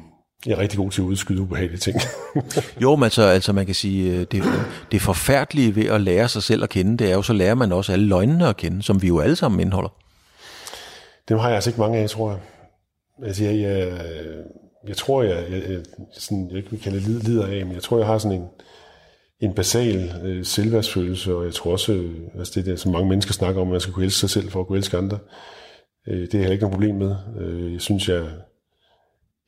[0.46, 1.98] jeg er rigtig god til at udskyde ubehagelige ting.
[2.84, 4.44] jo, men altså, altså man kan sige, øh, det,
[4.92, 7.72] det forfærdelige ved at lære sig selv at kende, det er jo, så lærer man
[7.72, 9.90] også alle løgnene at kende, som vi jo alle sammen indeholder.
[11.30, 12.40] Dem har jeg altså ikke mange af, tror jeg.
[13.26, 14.00] Altså, jeg, jeg,
[14.88, 17.84] jeg tror, jeg, jeg, jeg, sådan, jeg ikke vil kalde det lider af, men jeg
[17.84, 18.48] tror, jeg har sådan en,
[19.40, 23.34] en basal øh, selvværdsfølelse, og jeg tror også, øh, altså det der, som mange mennesker
[23.34, 25.20] snakker om, at man skal kunne elske sig selv for at kunne elske andre.
[26.08, 27.16] Øh, det har jeg ikke noget problem med.
[27.40, 28.30] Øh, jeg synes, jeg,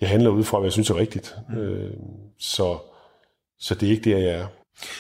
[0.02, 1.36] jeg handler ud fra, hvad jeg synes er rigtigt.
[1.50, 1.58] Mm.
[1.58, 1.94] Øh,
[2.40, 2.78] så,
[3.60, 4.48] så det er ikke det, jeg er.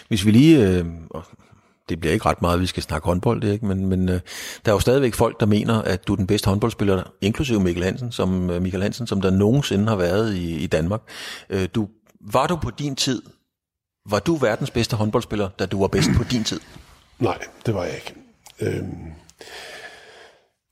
[0.07, 0.85] Hvis vi lige øh,
[1.89, 3.65] det bliver ikke ret meget, vi skal snakke håndbold, det ikke?
[3.65, 4.19] Men, men øh,
[4.65, 7.83] der er jo stadigvæk folk, der mener, at du er den bedste håndboldspiller, inklusive Mikkel
[7.83, 11.01] Hansen, som, øh, Michael Hansen, som der nogensinde har været i, i Danmark.
[11.49, 11.87] Øh, du,
[12.21, 13.21] var du på din tid,
[14.09, 16.59] var du verdens bedste håndboldspiller, da du var bedst på din tid?
[17.19, 18.13] Nej, det var jeg ikke.
[18.61, 19.11] Øhm,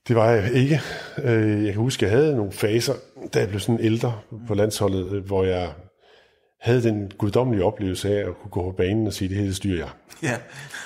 [0.08, 0.82] det var jeg ikke.
[1.24, 2.94] Øh, jeg kan huske, at jeg havde nogle faser,
[3.34, 5.74] da jeg blev sådan ældre på landsholdet, hvor jeg
[6.64, 9.78] havde den guddommelige oplevelse af at kunne gå på banen og sige, det hele styrer
[9.78, 9.90] jeg.
[10.24, 10.36] Ja.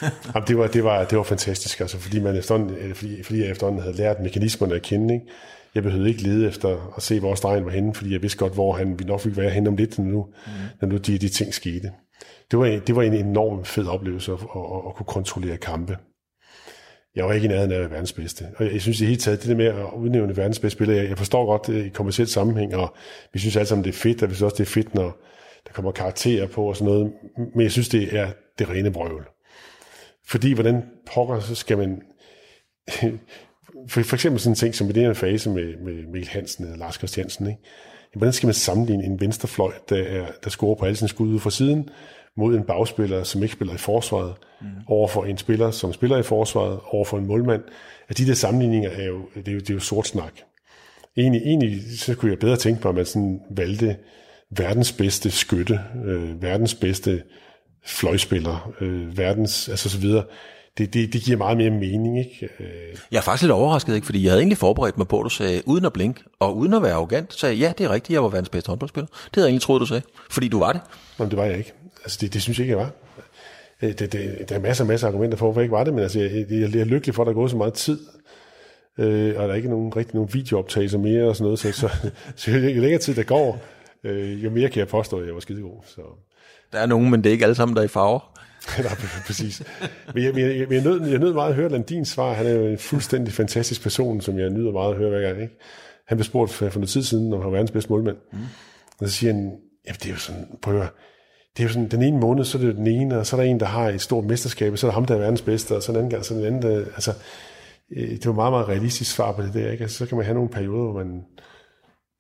[0.36, 3.42] Jamen, det, var, det, var, det var fantastisk, altså, fordi, man efterhånden, øh, fordi, fordi
[3.42, 5.14] jeg efterhånden havde lært mekanismerne at kende.
[5.14, 5.26] Ikke?
[5.76, 8.54] Jeg behøvede ikke lede efter at se, hvor stregen var henne, fordi jeg vidste godt,
[8.54, 10.52] hvor han vi nok fik være henne om lidt, når nu, mm.
[10.82, 11.92] når nu de, de ting skete.
[12.52, 15.98] Det var, det var en enorm fed oplevelse at, at, at, at kunne kontrollere kampe.
[17.16, 18.46] Jeg var ikke i nærheden af verdens bedste.
[18.56, 21.10] Og jeg, synes i hele taget, det der med at udnævne verdens bedste spiller, jeg,
[21.10, 22.96] jeg forstår godt det i kommersielt sammenhæng, og
[23.34, 25.18] vi synes alle sammen, det er fedt, og vi synes også, det er fedt, når
[25.68, 27.14] der kommer karakterer på og sådan noget,
[27.56, 29.28] men jeg synes, det er det rene brøvl.
[30.26, 32.02] Fordi hvordan pokker, så skal man...
[33.90, 36.66] For, for eksempel sådan en ting som i den her fase med, med Mikkel Hansen
[36.66, 37.60] eller Lars Christiansen, ikke?
[38.14, 41.40] hvordan skal man sammenligne en venstrefløj, der, er, der scorer på alle sine skud ud
[41.40, 41.90] fra siden,
[42.38, 44.68] mod en bagspiller, som ikke spiller i forsvaret, mm.
[44.88, 47.64] over for en spiller, som spiller i forsvaret, over for en målmand.
[48.10, 50.34] At de der sammenligninger er jo, det er jo, det er jo sort snak.
[51.18, 53.98] Egentlig, egentlig så kunne jeg bedre tænke på, at man sådan valgte
[54.52, 57.24] verdens bedste skytte, øh, verdens bedste
[57.86, 60.24] fløjspiller, øh, verdens, altså så videre.
[60.78, 62.50] Det, det, det giver meget mere mening, ikke?
[62.60, 62.68] Øh.
[63.12, 64.06] Jeg er faktisk lidt overrasket, ikke?
[64.06, 66.74] fordi jeg havde egentlig forberedt mig på, at du sagde, uden at blinke, og uden
[66.74, 69.08] at være arrogant, sagde ja, det er rigtigt, jeg var verdens bedste håndboldspiller.
[69.08, 70.82] Det havde jeg egentlig troet, du sagde, fordi du var det.
[71.20, 71.74] Men det var jeg ikke.
[72.04, 72.92] Altså, det, det synes jeg ikke, jeg var.
[73.82, 75.84] Øh, det, det, der er masser og masser af argumenter for, hvorfor jeg ikke var
[75.84, 77.74] det, men altså, jeg, jeg, jeg er lykkelig for, at der er gået så meget
[77.74, 78.00] tid,
[78.98, 81.90] øh, og der er ikke nogen, rigtig nogen videooptagelser mere og sådan noget, så, så,
[82.36, 83.62] så jo længere tid der går,
[84.08, 85.84] øh, jo mere kan jeg påstå, at jeg var skidegod.
[85.86, 86.02] Så.
[86.72, 88.40] Der er nogen, men det er ikke alle sammen, der er i farver.
[88.84, 89.64] Nej, præcis.
[90.14, 92.34] Men jeg, jeg, jeg, jeg, nød, jeg nød meget at høre Landins svar.
[92.34, 95.42] Han er jo en fuldstændig fantastisk person, som jeg nyder meget at høre hver gang.
[95.42, 95.54] Ikke?
[96.08, 98.18] Han blev spurgt for, for noget tid siden, om han var verdens bedste målmand.
[98.32, 98.40] Mm.
[99.00, 99.52] Og så siger han,
[99.88, 100.90] ja, det er jo sådan, prøv at høre,
[101.58, 103.42] det er jo sådan, den ene måned, så er det den ene, og så er
[103.42, 105.42] der en, der har et stort mesterskab, og så er der ham, der er verdens
[105.42, 107.14] bedste, og så en anden gang, så en anden, der, altså,
[107.98, 109.82] øh, det var meget, meget realistisk svar på det der, ikke?
[109.82, 111.24] Altså, så kan man have nogle perioder, hvor man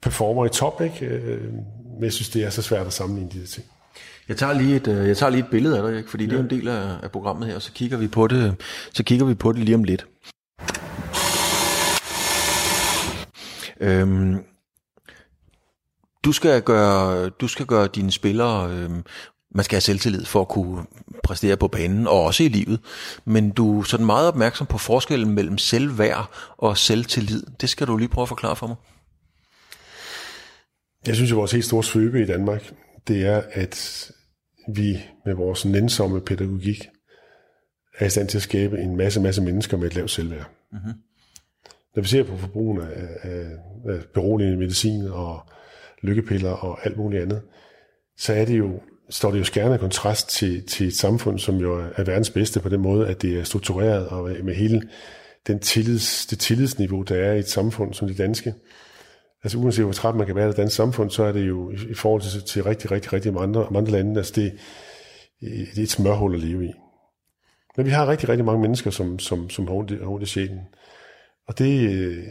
[0.01, 1.05] performer i top, ikke?
[1.05, 1.53] Øh,
[1.93, 3.65] men jeg synes, det er så svært at sammenligne de her ting.
[4.29, 6.09] Jeg tager lige et, øh, jeg tager lige et billede af dig, ikke?
[6.09, 6.29] fordi ja.
[6.29, 8.55] det er en del af, af programmet her, og så kigger vi på det,
[8.93, 10.05] så kigger vi på det lige om lidt.
[13.79, 14.43] Øhm,
[16.23, 19.03] du skal gøre, du skal gøre dine spillere, øhm,
[19.55, 20.85] man skal have selvtillid for at kunne
[21.23, 22.79] præstere på banen, og også i livet.
[23.25, 27.43] Men du er sådan meget opmærksom på forskellen mellem selvværd og selvtillid.
[27.61, 28.75] Det skal du lige prøve at forklare for mig.
[31.07, 32.73] Jeg synes, at vores helt store svøbe i Danmark,
[33.07, 34.11] det er, at
[34.75, 36.89] vi med vores nænsomme pædagogik
[37.97, 40.49] er i stand til at skabe en masse, masse mennesker med et lavt selvværd.
[40.71, 40.93] Mm-hmm.
[41.95, 43.45] Når vi ser på forbrugen af, af,
[43.89, 45.39] af beroligende medicin og
[46.01, 47.41] lykkepiller og alt muligt andet,
[48.17, 51.79] så er det jo, står det jo skærende kontrast til, til et samfund, som jo
[51.95, 54.89] er verdens bedste på den måde, at det er struktureret og med hele
[55.47, 58.53] den tillids, det tillidsniveau, der er i et samfund som det danske.
[59.43, 61.71] Altså uanset hvor træt man kan være i det danske samfund, så er det jo
[61.71, 64.53] i forhold til, til rigtig, rigtig, rigtig mange andre, andre lande, altså det,
[65.41, 66.71] det er et smørhul at leve i.
[67.77, 70.59] Men vi har rigtig, rigtig mange mennesker, som, som, som har ondt, ondt i sjælen.
[71.47, 72.25] Og det,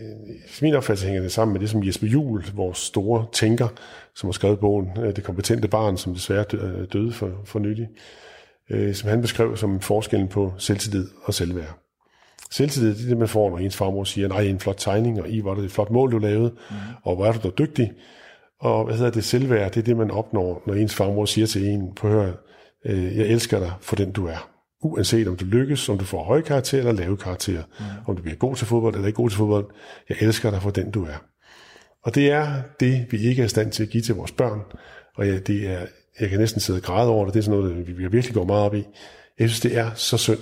[0.49, 3.69] for min opfattelse hænger det sammen med det, som Jesper Juhl, vores store tænker,
[4.15, 7.89] som har skrevet bogen øh, Det kompetente barn, som desværre øh, døde for, for nylig,
[8.95, 11.86] som han beskrev som forskellen på selvtillid og selvværd.
[12.51, 15.31] Selvtillid, det er det, man får, når ens farmor siger, nej, en flot tegning, og
[15.31, 16.77] i var det et flot mål, du lavede, mm.
[17.03, 17.93] og hvor er du da dygtig.
[18.61, 21.69] Og hvad hedder det, selvværd, det er det, man opnår, når ens farmor siger til
[21.69, 22.33] en, på hør,
[22.85, 26.43] jeg elsker dig for den, du er uanset om du lykkes, om du får høje
[26.43, 27.85] karakter eller lave karakter, mm.
[28.07, 29.67] om du bliver god til fodbold eller ikke god til fodbold.
[30.09, 31.25] Jeg elsker dig for den, du er.
[32.03, 34.61] Og det er det, vi ikke er i stand til at give til vores børn.
[35.17, 35.87] Og ja, det er,
[36.21, 37.35] jeg kan næsten sidde og græde over det.
[37.35, 38.85] Det er sådan noget, vi virkelig går meget op i.
[39.39, 40.39] Jeg synes, det er så synd,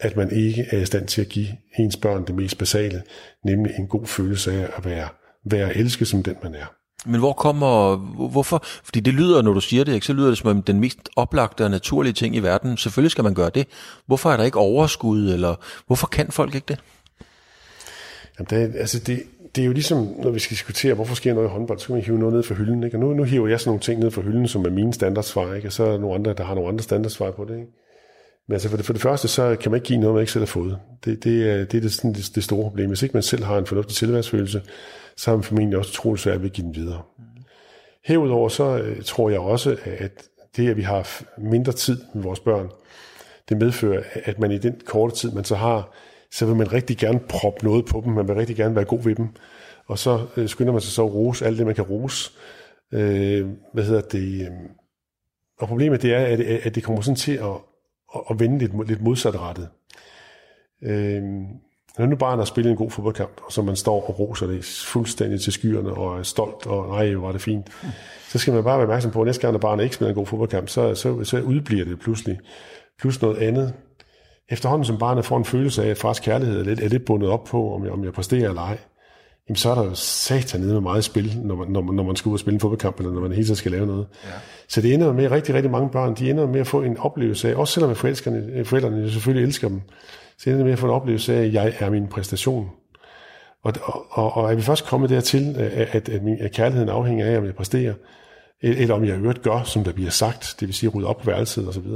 [0.00, 3.02] at man ikke er i stand til at give ens børn det mest basale,
[3.44, 5.08] nemlig en god følelse af at være,
[5.44, 6.74] være elsket som den, man er.
[7.06, 7.96] Men hvor kommer,
[8.28, 10.98] hvorfor, fordi det lyder, når du siger det, ikke, så lyder det som den mest
[11.16, 12.76] oplagte og naturlige ting i verden.
[12.76, 13.66] Selvfølgelig skal man gøre det.
[14.06, 15.54] Hvorfor er der ikke overskud, eller
[15.86, 16.78] hvorfor kan folk ikke det?
[18.38, 19.22] Jamen, det, altså det,
[19.56, 21.94] det er jo ligesom, når vi skal diskutere, hvorfor sker noget i håndbold, så kan
[21.94, 22.82] man hive noget ned fra hylden.
[22.82, 22.96] Ikke?
[22.96, 25.54] Og nu, nu hiver jeg sådan nogle ting ned fra hylden, som er mine standardsvar,
[25.54, 25.68] ikke?
[25.68, 27.56] og så er der nogle andre, der har nogle andre standardsvar på det.
[27.56, 27.83] Ikke?
[28.48, 30.32] Men altså for det, for det første, så kan man ikke give noget, man ikke
[30.32, 30.78] selv har fået.
[31.04, 32.88] Det, det, er, det er det, sådan, det, det store problem.
[32.88, 34.62] Hvis ikke man selv har en fornuftig tilværelsesfølelse,
[35.16, 37.02] så har man formentlig også utroligt svært ved at give den videre.
[38.04, 40.24] Herudover så øh, tror jeg også, at
[40.56, 42.70] det, at vi har mindre tid med vores børn,
[43.48, 45.94] det medfører, at man i den korte tid, man så har,
[46.32, 49.02] så vil man rigtig gerne proppe noget på dem, man vil rigtig gerne være god
[49.02, 49.28] ved dem,
[49.86, 52.30] og så øh, skynder man sig så at rose alt det, man kan rose.
[52.92, 54.40] Øh, hvad hedder det?
[54.40, 54.50] Øh,
[55.58, 57.56] og problemet det er, at, at det kommer sådan til at,
[58.14, 59.68] at, at vende lidt, lidt modsatrettet.
[60.82, 61.22] Øh,
[61.98, 64.64] når nu bare har spillet en god fodboldkamp, og så man står og roser det
[64.64, 67.70] fuldstændig til skyerne, og er stolt, og nej, var det fint,
[68.28, 70.14] så skal man bare være opmærksom på, at næste gang, når barnet ikke spiller en
[70.14, 72.38] god fodboldkamp, så, så, så udbliver det pludselig.
[73.00, 73.74] Plus noget andet.
[74.48, 77.28] Efterhånden som barnet får en følelse af, at fars kærlighed er lidt, er lidt bundet
[77.28, 78.78] op på, om jeg, om jeg præsterer eller ej,
[79.48, 82.02] jamen så er der jo satan nede med meget spil, når man, når, man, når
[82.02, 84.06] man skal ud og spille en fodboldkamp, eller når man hele tiden skal lave noget.
[84.24, 84.30] Ja.
[84.68, 86.98] Så det ender med, at rigtig, rigtig mange børn, de ender med at få en
[86.98, 89.80] oplevelse af, også selvom forældrene, forældrene selvfølgelig elsker dem,
[90.38, 92.70] så ender det med at få en oplevelse af, at jeg er min præstation.
[93.62, 93.72] Og,
[94.10, 97.44] og, og er vi først kommet dertil, at, at, min, at kærligheden afhænger af, om
[97.44, 97.94] jeg præsterer,
[98.62, 101.30] eller om jeg øvrigt gør, som der bliver sagt, det vil sige rydde op på
[101.30, 101.86] værelset osv.,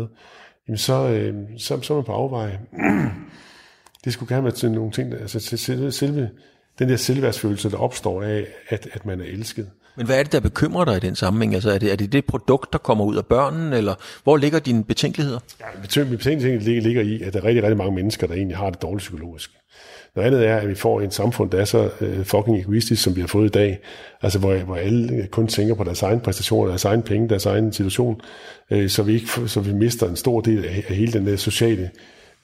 [0.68, 2.60] jamen så, øh, så, så er man på afveje.
[4.04, 5.58] det skulle gerne være til nogle ting, altså til
[5.92, 6.30] selve
[6.78, 9.66] den der selvværdsfølelse, der opstår af, at, at man er elsket.
[9.96, 11.54] Men hvad er det, der bekymrer dig i den sammenhæng?
[11.54, 14.58] Altså, er det, er det det produkt, der kommer ud af børnen, eller hvor ligger
[14.58, 15.38] dine betænkeligheder?
[15.60, 18.56] Ja, min betænkelighed ligger, ligger i, at der er rigtig, rigtig mange mennesker, der egentlig
[18.56, 19.50] har det dårligt psykologisk.
[20.16, 23.16] Noget andet er, at vi får et samfund, der er så uh, fucking egoistisk, som
[23.16, 23.78] vi har fået i dag.
[24.22, 27.72] Altså, hvor, hvor alle kun tænker på deres egen præstationer, deres egen penge, deres egen
[27.72, 28.20] situation.
[28.70, 31.36] Uh, så, vi ikke, så vi mister en stor del af, af hele den der
[31.36, 31.90] sociale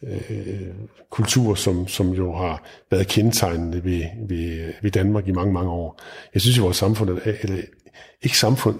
[0.06, 0.74] øh,
[1.10, 6.00] kultur, som, som jo har været kendetegnende ved, ved, ved Danmark i mange, mange år.
[6.34, 7.62] Jeg synes, at vores samfund, eller
[8.22, 8.78] ikke samfund,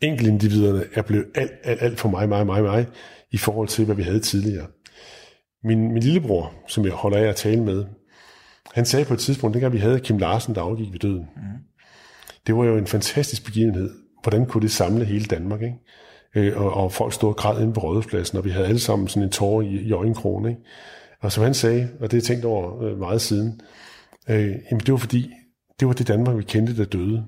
[0.00, 2.86] enkeltindividerne er blevet alt, alt, alt for mig, mig, mig, mig,
[3.30, 4.66] i forhold til, hvad vi havde tidligere.
[5.64, 7.84] Min, min lillebror, som jeg holder af at tale med,
[8.74, 11.28] han sagde på et tidspunkt, dengang vi havde Kim Larsen, der afgik ved døden.
[11.36, 11.42] Mm.
[12.46, 13.90] Det var jo en fantastisk begivenhed.
[14.22, 15.62] Hvordan kunne det samle hele Danmark?
[15.62, 15.76] Ikke?
[16.38, 19.08] Øh, og, og folk stod og græd inde på rådhuspladsen, og vi havde alle sammen
[19.08, 20.48] sådan en tårer i, i øjenkrogen.
[20.48, 20.60] Ikke?
[21.20, 23.60] Og som han sagde, og det har jeg tænkt over øh, meget siden,
[24.28, 25.30] øh, jamen det var fordi,
[25.80, 27.24] det var det Danmark, vi kendte, der døde.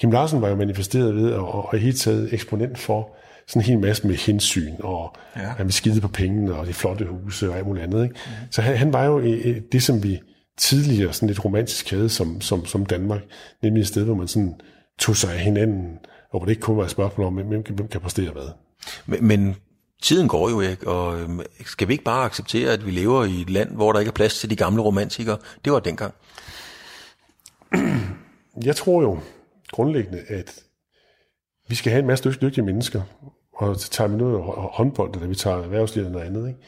[0.00, 3.78] Kim Larsen var jo manifesteret ved, og, og helt taget eksponent for sådan en hel
[3.78, 5.40] masse med hensyn, og ja.
[5.40, 8.02] han skide på pengene, og de flotte huse, og alt muligt andet.
[8.02, 8.14] Ikke?
[8.14, 8.30] Mm.
[8.50, 10.20] Så han, han var jo øh, det, som vi
[10.58, 13.20] tidligere sådan lidt romantisk havde som, som, som Danmark,
[13.62, 14.54] nemlig et sted, hvor man sådan
[14.98, 15.98] tog sig af hinanden,
[16.34, 18.48] og hvor det ikke kun var et spørgsmål om, hvem, hvem kan præstere hvad.
[19.06, 19.56] Men, men
[20.02, 23.40] tiden går jo ikke, og øhm, skal vi ikke bare acceptere, at vi lever i
[23.40, 25.38] et land, hvor der ikke er plads til de gamle romantikere?
[25.64, 26.14] Det var dengang.
[28.64, 29.18] Jeg tror jo
[29.72, 30.60] grundlæggende, at
[31.68, 33.02] vi skal have en masse dygtige mennesker,
[33.56, 34.42] og tager vi noget
[34.72, 36.60] håndbold, eller vi tager erhvervslivet eller noget andet, ikke?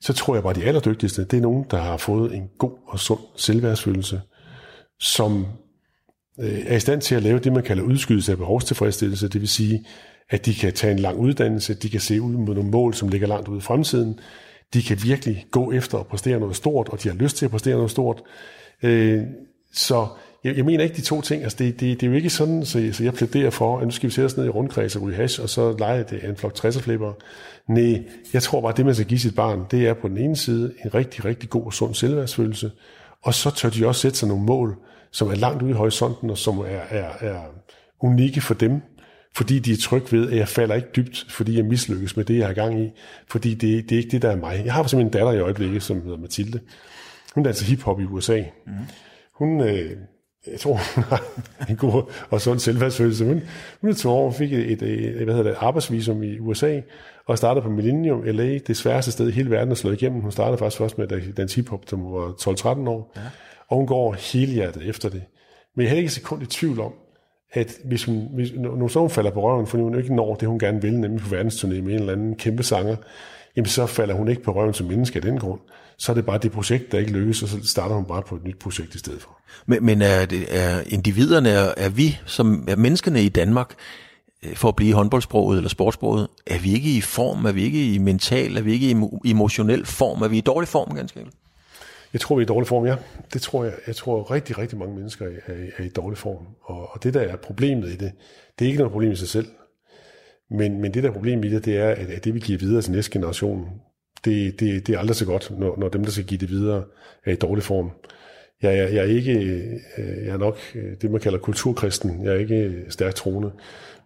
[0.00, 2.78] så tror jeg bare, at de allerdygtigste, det er nogen, der har fået en god
[2.86, 4.20] og sund selvværdsfølelse,
[5.00, 5.46] som
[6.40, 9.48] øh, er i stand til at lave det, man kalder udskydelse af behovstilfredsstillelse, det vil
[9.48, 9.84] sige,
[10.30, 13.08] at de kan tage en lang uddannelse, de kan se ud mod nogle mål, som
[13.08, 14.20] ligger langt ude i fremtiden,
[14.74, 17.50] de kan virkelig gå efter at præstere noget stort, og de har lyst til at
[17.50, 18.22] præstere noget stort.
[18.82, 19.22] Øh,
[19.72, 20.06] så
[20.44, 21.42] jeg, jeg mener ikke de to ting.
[21.42, 23.84] Altså det, det, det er jo ikke sådan, så jeg, så jeg plæderer for, at
[23.84, 26.24] nu skal vi sætte os ned i rundkreds og ryge hash, og så lege det
[26.24, 27.22] en flok 60'er
[27.68, 30.18] Nej, jeg tror bare, at det man skal give sit barn, det er på den
[30.18, 32.70] ene side en rigtig, rigtig god og sund selvværdsfølelse,
[33.22, 34.76] og så tør de også sætte sig nogle mål,
[35.12, 37.40] som er langt ude i horisonten, og som er, er, er
[38.00, 38.80] unikke for dem,
[39.36, 42.38] fordi de er trygge ved, at jeg falder ikke dybt, fordi jeg mislykkes med det,
[42.38, 42.90] jeg har gang i,
[43.28, 44.62] fordi det, det er ikke det, der er mig.
[44.64, 46.60] Jeg har simpelthen en datter i øjeblikket, som hedder Mathilde.
[47.34, 48.42] Hun danser hiphop i USA.
[48.66, 48.72] Mm.
[49.34, 49.90] Hun, øh,
[50.52, 51.22] jeg tror, hun har
[51.68, 53.24] en god og sund selvfærdsfølelse.
[53.24, 53.42] Hun,
[53.80, 56.80] hun er to år, fik et, et, et, hvad hedder det, arbejdsvisum i USA,
[57.26, 60.20] og startede på Millennium LA, det sværeste sted i hele verden at slå igennem.
[60.20, 63.12] Hun startede faktisk først med dans hiphop, da hun var 12-13 år.
[63.16, 63.22] Ja
[63.70, 65.22] og hun går hele hjertet efter det.
[65.76, 66.92] Men jeg har ikke et sekund i tvivl om,
[67.52, 70.48] at hvis hun, hvis, når så hun falder på røven, fordi hun ikke når det,
[70.48, 72.96] hun gerne vil, nemlig på verdensturné med en eller anden kæmpe sanger,
[73.56, 75.60] jamen så falder hun ikke på røven som menneske af den grund.
[75.98, 78.36] Så er det bare det projekt, der ikke lykkes, og så starter hun bare på
[78.36, 79.38] et nyt projekt i stedet for.
[79.66, 83.74] Men, men er, det, er individerne, er, er vi som er menneskene i Danmark,
[84.44, 87.94] øh, for at blive håndboldsproget eller sportsproget, er vi ikke i form, er vi ikke
[87.94, 88.90] i mental, er vi ikke
[89.24, 91.36] i emotionel form, er vi i dårlig form ganske enkelt?
[92.12, 92.96] Jeg tror, vi er i dårlig form, ja.
[93.34, 93.72] Det tror jeg.
[93.86, 96.46] Jeg tror, rigtig, rigtig mange mennesker er, er, er i dårlig form.
[96.62, 98.12] Og, og det, der er problemet i det,
[98.58, 99.46] det er ikke noget problem i sig selv.
[100.50, 102.58] Men, men det, der er problemet i det, det er, at, at det, vi giver
[102.58, 103.68] videre til næste generation,
[104.24, 106.84] det, det, det er aldrig så godt, når, når dem, der skal give det videre,
[107.24, 107.90] er i dårlig form.
[108.62, 112.24] Jeg, jeg, jeg er ikke, øh, jeg er nok øh, det, man kalder kulturkristen.
[112.24, 113.52] Jeg er ikke øh, stærkt troende.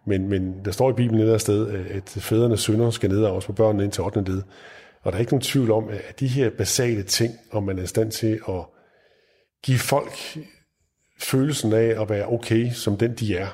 [0.07, 3.83] Men, men der står i Bibelen et sted, at fædrene sønder skal nedarves på børnene
[3.83, 4.23] ind til 8.
[4.27, 4.41] led.
[5.05, 7.83] Og der er ikke nogen tvivl om, at de her basale ting, om man er
[7.83, 8.65] i stand til at
[9.63, 10.37] give folk
[11.19, 13.47] følelsen af at være okay, som den de er,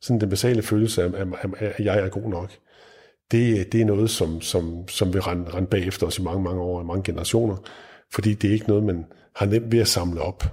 [0.00, 1.10] sådan den basale følelse af,
[1.60, 2.50] at jeg er god nok,
[3.30, 6.60] det, det er noget, som, som, som vil rende, rende bagefter os i mange, mange
[6.60, 7.56] år, i mange generationer,
[8.12, 10.44] fordi det er ikke noget, man har nemt ved at samle op.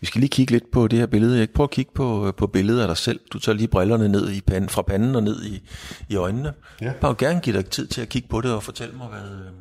[0.00, 1.38] Vi skal lige kigge lidt på det her billede.
[1.38, 3.20] Jeg prøver at kigge på, på billedet af dig selv.
[3.32, 5.62] Du tager lige brillerne ned i panden, fra panden og ned i,
[6.08, 6.52] i øjnene.
[6.82, 6.92] Ja.
[7.00, 9.52] Bare gerne give dig tid til at kigge på det og fortælle mig, hvad, øh,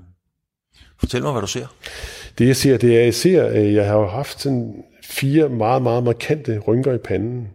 [0.99, 1.67] fortæl mig, hvad du ser.
[2.37, 5.81] Det jeg ser, det er, jeg ser, at jeg har jo haft sådan fire meget,
[5.81, 7.47] meget markante rynker i panden.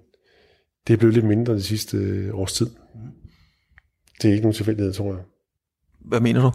[0.87, 2.71] Det er blevet lidt mindre de sidste øh, års tid.
[4.23, 5.23] Det er ikke nogen tilfældighed, tror jeg.
[6.01, 6.51] Hvad mener du?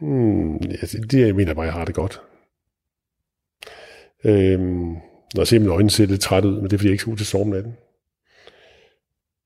[0.00, 2.20] Hmm, altså, det jeg mener bare, jeg har det godt.
[4.26, 4.96] Øhm,
[5.34, 7.00] når jeg ser mine øjne ser lidt træt ud, men det er, fordi jeg ikke
[7.00, 7.72] skal ud til sove natten.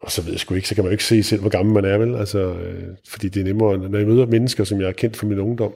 [0.02, 1.74] Og så ved jeg sgu ikke, så kan man jo ikke se selv, hvor gammel
[1.74, 2.14] man er, vel?
[2.14, 5.26] Altså, øh, fordi det er nemmere, når jeg møder mennesker, som jeg har kendt fra
[5.26, 5.72] min ungdom,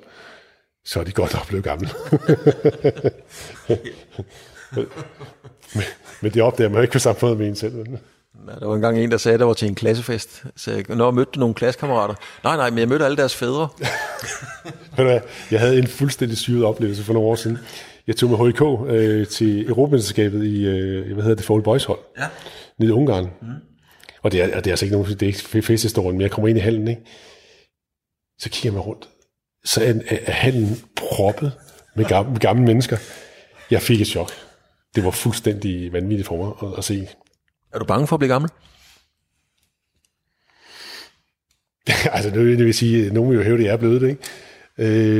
[0.84, 1.88] så er de godt nok blevet gamle.
[5.74, 5.84] men,
[6.20, 7.78] men det opdager man ikke på samme måde med en selv.
[7.78, 7.98] vel?
[8.48, 10.44] Ja, der var engang en, der sagde, at der var til en klassefest.
[10.56, 12.14] Så jeg, Nå, mødte du nogle klassekammerater?
[12.44, 13.68] Nej, nej, men jeg mødte alle deres fædre.
[15.50, 17.58] Jeg havde en fuldstændig syret oplevelse for nogle år siden.
[18.06, 21.98] Jeg tog med HIK øh, til Europamesterskabet i, øh, hvad hedder det, Fall Boys hold,
[22.18, 22.26] Ja.
[22.78, 23.24] nede i Ungarn.
[23.42, 23.48] Mm.
[24.22, 26.48] Og det er, det er altså ikke nogen, det er ikke festhistorien, men jeg kommer
[26.48, 27.02] ind i hallen, ikke?
[28.38, 29.08] Så kigger jeg mig rundt.
[29.64, 31.52] Så er, er, hallen proppet
[31.96, 32.96] med gamle, med gamle mennesker.
[33.70, 34.30] Jeg fik et chok.
[34.94, 37.08] Det var fuldstændig vanvittigt for mig at, at se.
[37.72, 38.50] Er du bange for at blive gammel?
[42.16, 44.22] altså, det vil sige, nogen vil jo hæve, det jeg er blevet det, ikke?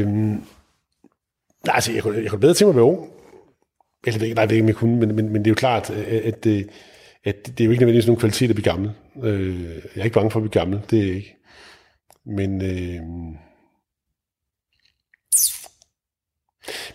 [0.02, 0.44] Øhm,
[1.66, 3.11] nej, altså, jeg kunne, jeg kunne bedre tænke mig at være ung.
[4.07, 5.55] Eller det, nej, det er ikke, om jeg kunne, men, men, men det er jo
[5.55, 6.70] klart, at, at, det-
[7.24, 8.90] at det er jo ikke nødvendigvis nogen kvalitet at blive gammel.
[9.22, 11.37] Øh, jeg er ikke bange for at blive gammel, det er jeg ikke.
[12.27, 13.00] Men, øh,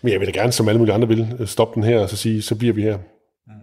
[0.01, 2.09] men jeg vil da gerne, som alle mulige andre vil, øh, stoppe den her og
[2.09, 2.97] så sige, så bliver vi her.
[2.97, 3.59] Mm-hmm.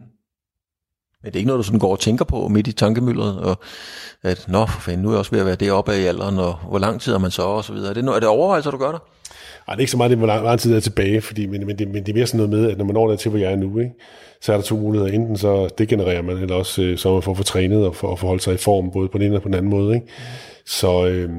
[1.23, 3.61] Men det er ikke noget, du sådan går og tænker på midt i tankemyldret, og
[4.23, 6.39] at, nå for fanden, nu er jeg også ved at være deroppe af i alderen,
[6.39, 7.91] og hvor lang tid er man så, og så videre.
[7.91, 8.99] Er det, no- er det overvejelser, du gør der?
[9.69, 11.47] Ej, det er ikke så meget, det, hvor lang, lang tid der er tilbage, fordi,
[11.47, 13.17] men, men, det, men det er mere sådan noget med, at når man når der
[13.17, 13.93] til, hvor jeg er nu, ikke,
[14.41, 15.13] så er der to muligheder.
[15.13, 17.97] Enten så degenererer man, eller også øh, så er man for at få trænet og
[17.97, 19.95] for at forholde sig i form, både på den ene og på den anden måde.
[19.95, 20.07] Ikke?
[20.67, 21.31] Så øh,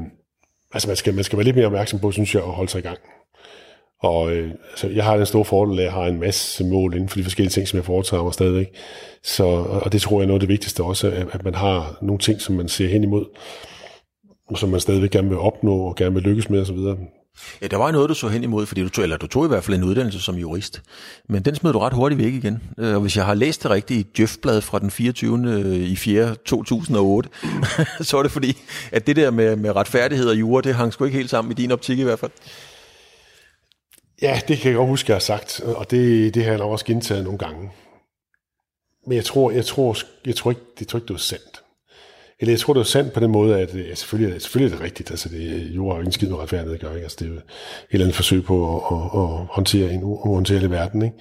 [0.73, 2.79] altså man, skal, man skal være lidt mere opmærksom på, synes jeg, at holde sig
[2.79, 2.97] i gang.
[4.01, 7.09] Og øh, altså, jeg har den store fordel, at jeg har en masse mål inden
[7.09, 8.67] for de forskellige ting, som jeg foretager mig stadigvæk.
[9.23, 11.55] Så, og og det tror jeg er noget af det vigtigste også, at, at man
[11.55, 13.25] har nogle ting, som man ser hen imod,
[14.49, 16.77] og som man stadigvæk gerne vil opnå og gerne vil lykkes med osv.
[17.61, 19.47] Ja, der var noget, du så hen imod, fordi du tog, eller du tog i
[19.47, 20.81] hvert fald en uddannelse som jurist.
[21.29, 22.63] Men den smed du ret hurtigt væk igen.
[22.77, 25.49] Øh, og hvis jeg har læst det rigtigt i Jøfbladet fra den 24.
[25.49, 26.35] Øh, i 4.
[26.35, 27.29] 2008,
[28.01, 28.57] så er det fordi,
[28.91, 31.55] at det der med, med retfærdighed og jura, det hang sgu ikke helt sammen i
[31.55, 32.31] din optik i hvert fald.
[34.21, 36.71] Ja, det kan jeg godt huske, jeg har sagt, og det, det har jeg nok
[36.71, 37.71] også gentaget nogle gange.
[39.07, 41.63] Men jeg tror, jeg tror, jeg tror ikke, det tror ikke, det var sandt.
[42.39, 44.77] Eller jeg tror, det er sandt på den måde, at øh, ja, selvfølgelig, selvfølgelig er
[44.77, 45.11] det rigtigt.
[45.11, 46.93] Altså, det, øh, jord har jo ingen skid med retfærdighed gør.
[46.93, 47.03] Ikke?
[47.03, 47.43] Altså, det er jo et
[47.91, 51.01] eller andet forsøg på at, at, at håndtere en uhåndterlig verden.
[51.01, 51.15] Ikke?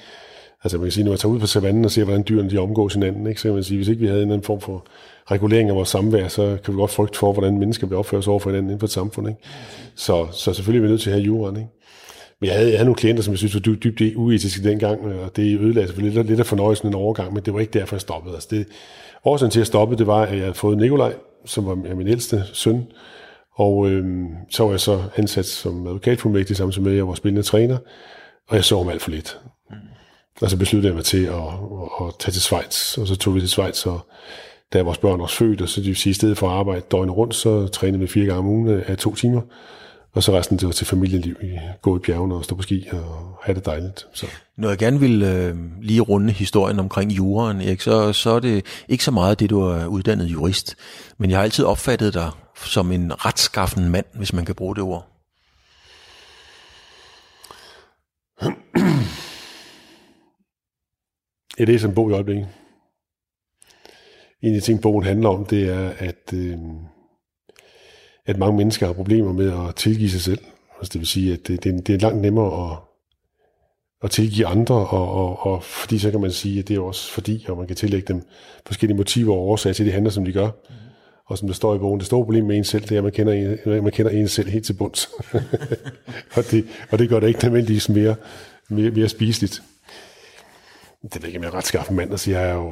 [0.65, 2.59] Altså, man kan sige, når man tager ud på savannen og ser, hvordan dyrene de
[2.59, 3.41] omgås hinanden, ikke?
[3.41, 4.87] så kan man sige, hvis ikke vi havde en eller anden form for
[5.31, 8.31] regulering af vores samvær, så kan vi godt frygte for, hvordan mennesker vil opføre sig
[8.31, 9.29] over for hinanden inden for et samfund.
[9.29, 9.41] Ikke?
[9.95, 11.57] Så, så selvfølgelig er vi nødt til at have jorden.
[11.57, 11.71] Ikke?
[12.41, 15.01] Men jeg havde, jeg havde nogle klienter, som jeg synes var dybt, dybt uetiske dengang,
[15.05, 17.97] og det ødelagde selvfølgelig lidt, lidt af fornøjelsen en overgang, men det var ikke derfor,
[17.97, 18.35] jeg stoppede.
[18.35, 18.67] Altså det,
[19.27, 22.45] årsagen til at stoppe, det var, at jeg havde fået Nikolaj, som var min ældste
[22.53, 22.87] søn,
[23.55, 27.43] og øhm, så var jeg så ansat som advokatfuldmægtig, sammen med, at jeg var spillende
[27.43, 27.79] træner,
[28.49, 29.41] og jeg så ham alt for lidt.
[30.41, 33.35] Og så besluttede jeg mig til at, at, at tage til Schweiz, og så tog
[33.35, 34.01] vi til Schweiz, og
[34.73, 36.83] da vores børn var født, og så det vil sige, i stedet for at arbejde
[36.91, 39.41] døgnet rundt, så trænede vi fire gange om ugen af to timer,
[40.17, 41.37] og så resten det var til familieliv,
[41.83, 44.07] gå i bjergene og stå på ski og have det dejligt.
[44.13, 44.27] Så.
[44.57, 48.67] Når jeg gerne vil øh, lige runde historien omkring juraen, Erik, så, så er det
[48.89, 50.77] ikke så meget det, du er uddannet jurist.
[51.19, 54.83] Men jeg har altid opfattet dig som en retskaffen mand, hvis man kan bruge det
[54.83, 55.09] ord.
[61.59, 62.49] Ja, det er sådan en bog i øjeblikket.
[64.43, 66.59] En af de ting, bogen handler om, det er, at, øh,
[68.27, 70.39] at mange mennesker har problemer med at tilgive sig selv.
[70.79, 72.79] Altså, det vil sige, at det, det, er, det er langt nemmere at,
[74.03, 77.13] at tilgive andre, og, og, og fordi så kan man sige, at det er også
[77.13, 78.23] fordi, og man kan tillægge dem
[78.67, 80.51] forskellige motiver og årsager til, at de handler, som de gør.
[81.29, 83.05] Og som der står i bogen, det store problem med en selv, det er, at
[83.05, 85.09] man kender en, man kender en selv helt til bunds.
[86.37, 88.15] og, det, og det gør det ikke nødvendigvis mere,
[88.71, 89.63] mere, mere spiseligt
[91.13, 92.71] det ved ikke, om jeg er ret skaffen mand, altså jeg er jo,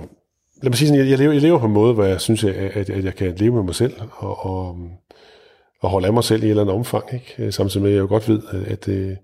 [0.63, 2.45] lad mig sige sådan, jeg, jeg, lever, jeg lever på en måde, hvor jeg synes,
[2.45, 4.79] at, at, at jeg kan leve med mig selv, og, og,
[5.85, 7.35] og holde af mig selv i et eller andet omfang, ikke?
[7.39, 9.17] Øh, samtidig med, at jeg jo godt ved, at, at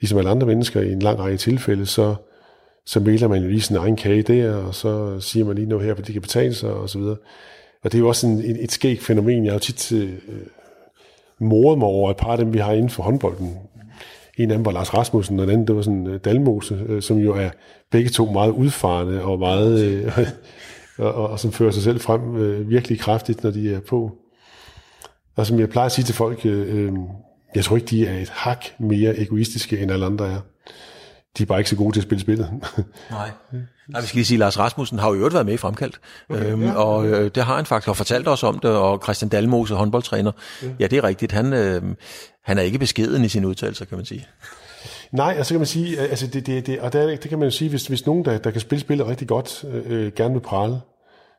[0.00, 2.14] ligesom alle andre mennesker i en lang række tilfælde, så,
[2.86, 5.86] så mailer man jo lige sin egen kage der, og så siger man lige noget
[5.86, 7.16] her, for det kan betale sig, og så videre.
[7.84, 9.44] og det er jo også en, et, et skægt fænomen.
[9.44, 10.12] Jeg har jo tit øh,
[11.40, 13.58] moret mig over et par af dem, vi har inden for håndbolden.
[14.38, 17.02] En af dem var Lars Rasmussen, og den anden, det var sådan øh, Dalmose, øh,
[17.02, 17.50] som jo er
[17.90, 19.84] begge to meget udfarende og meget...
[19.84, 20.18] Øh,
[20.98, 24.12] og, og, og som fører sig selv frem øh, virkelig kraftigt, når de er på.
[25.36, 26.92] Og som jeg plejer at sige til folk, øh, øh,
[27.54, 30.40] jeg tror ikke, de er et hak mere egoistiske, end alle andre er.
[31.38, 32.50] De er bare ikke så gode til at spille spillet.
[33.10, 33.30] Nej.
[33.88, 36.00] Nej, vi skal lige sige, at Lars Rasmussen har jo øvrigt været med i Fremkaldt,
[36.30, 36.72] okay, øhm, ja.
[36.72, 40.32] og øh, det har han faktisk, og fortalt os om det, og Christian Dalmose, håndboldtræner,
[40.62, 40.68] ja.
[40.80, 41.82] ja, det er rigtigt, han, øh,
[42.44, 44.26] han er ikke beskeden i sine udtalelser, kan man sige.
[45.12, 47.46] Nej, og så kan man sige, altså det, det, det, og der, det kan man
[47.46, 50.40] jo sige, hvis, hvis nogen, der, der kan spille spillet rigtig godt, øh, gerne vil
[50.40, 50.80] prale,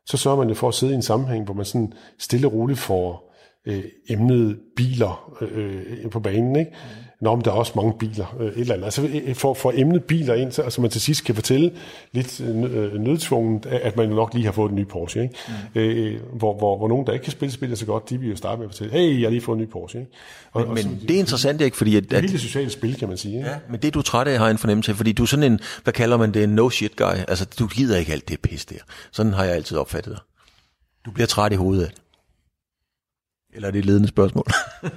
[0.06, 2.54] så sørger man jo for at sidde i en sammenhæng, hvor man sådan stille og
[2.54, 3.31] roligt får
[3.66, 6.56] øh, emnet biler øh, på banen.
[6.56, 6.72] Ikke?
[6.72, 7.12] Mm.
[7.22, 8.86] Nå, men der er også mange biler, øh, et eller andet.
[8.86, 11.72] Altså øh, for, for emnet biler ind, så altså man til sidst kan fortælle
[12.12, 15.22] lidt øh, nødtvunget, at man jo nok lige har fået en ny Porsche.
[15.24, 15.36] Ikke?
[15.76, 15.82] Mm.
[15.82, 18.36] Øh, hvor, hvor, hvor nogen, der ikke kan spille spillet så godt, de vil jo
[18.36, 20.00] starte med at fortælle, hey, jeg har lige fået en ny Porsche.
[20.00, 20.12] Ikke?
[20.52, 21.78] Og, men, og, men det er interessant, ikke?
[21.78, 23.38] Fordi at, det er et socialt spil, kan man sige.
[23.38, 23.50] Ikke?
[23.50, 25.28] Ja, men det du er træt af, har jeg en fornemmelse af, fordi du er
[25.28, 27.16] sådan en, hvad kalder man det, en no shit guy.
[27.28, 28.76] Altså, du gider ikke alt det pis der.
[29.12, 30.22] Sådan har jeg altid opfattet dig.
[31.06, 32.01] Du bliver træt i hovedet af det.
[33.54, 34.46] Eller er det et ledende spørgsmål?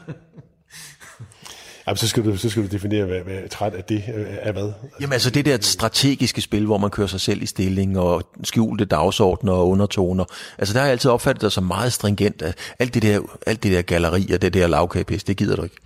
[1.86, 4.02] Jamen, så skal du, så skal du definere, hvad, hvad træt af det
[4.40, 4.72] er hvad.
[5.00, 8.84] Jamen altså det der strategiske spil, hvor man kører sig selv i stilling og skjulte
[8.84, 10.24] dagsordner og undertoner.
[10.58, 12.42] Altså der har jeg altid opfattet dig som meget stringent.
[12.78, 15.76] Alt det der, alt det der galleri og det der lavkagepis, det gider du ikke.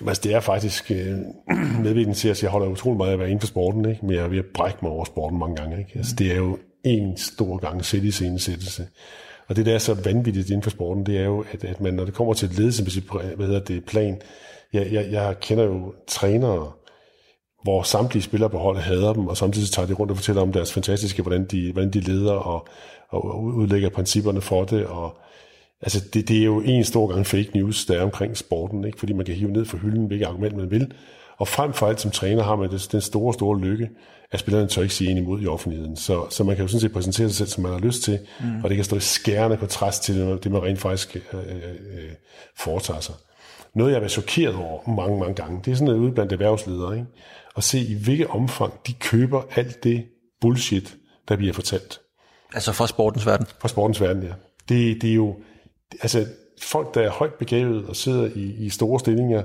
[0.00, 1.18] Jamen altså det er faktisk øh,
[1.84, 4.06] medvirkende til, at jeg holder utrolig meget af at være inden for sporten, ikke?
[4.06, 5.78] men jeg er ved at brække mig over sporten mange gange.
[5.78, 5.90] Ikke?
[5.94, 8.86] Altså det er jo en stor gang sæt i scenesættelse.
[9.48, 11.94] Og det, der er så vanvittigt inden for sporten, det er jo, at, at man,
[11.94, 14.20] når det kommer til et ledelsesmæssigt hvad hedder det, plan,
[14.72, 16.72] jeg, jeg, jeg kender jo trænere,
[17.62, 20.52] hvor samtlige spillere på holdet hader dem, og samtidig tager de rundt og fortæller om
[20.52, 22.66] deres fantastiske, hvordan de, hvordan de leder og,
[23.08, 24.86] og udlægger principperne for det.
[24.86, 25.16] Og,
[25.82, 28.98] altså det, det er jo en stor gang fake news, der er omkring sporten, ikke?
[28.98, 30.92] fordi man kan hive ned for hylden, hvilket argument man vil.
[31.38, 33.88] Og frem for alt som træner har man det, den store, store lykke,
[34.30, 35.96] at spillerne tør ikke sige en imod i offentligheden.
[35.96, 38.18] Så, så man kan jo sådan set præsentere sig selv, som man har lyst til,
[38.40, 38.64] mm.
[38.64, 42.10] og det kan stå i skærende kontrast til det, man rent faktisk øh, øh, øh,
[42.58, 43.14] foretager sig.
[43.74, 46.32] Noget, jeg har været chokeret over mange, mange gange, det er sådan noget ude blandt
[46.32, 47.06] erhvervsledere, ikke?
[47.56, 50.04] at se i hvilket omfang de køber alt det
[50.40, 50.96] bullshit,
[51.28, 52.00] der bliver fortalt.
[52.54, 53.46] Altså fra sportens verden?
[53.60, 54.32] Fra sportens verden, ja.
[54.68, 55.36] Det, det er jo,
[56.02, 56.26] altså
[56.62, 59.42] folk, der er højt begavet og sidder i, i store stillinger,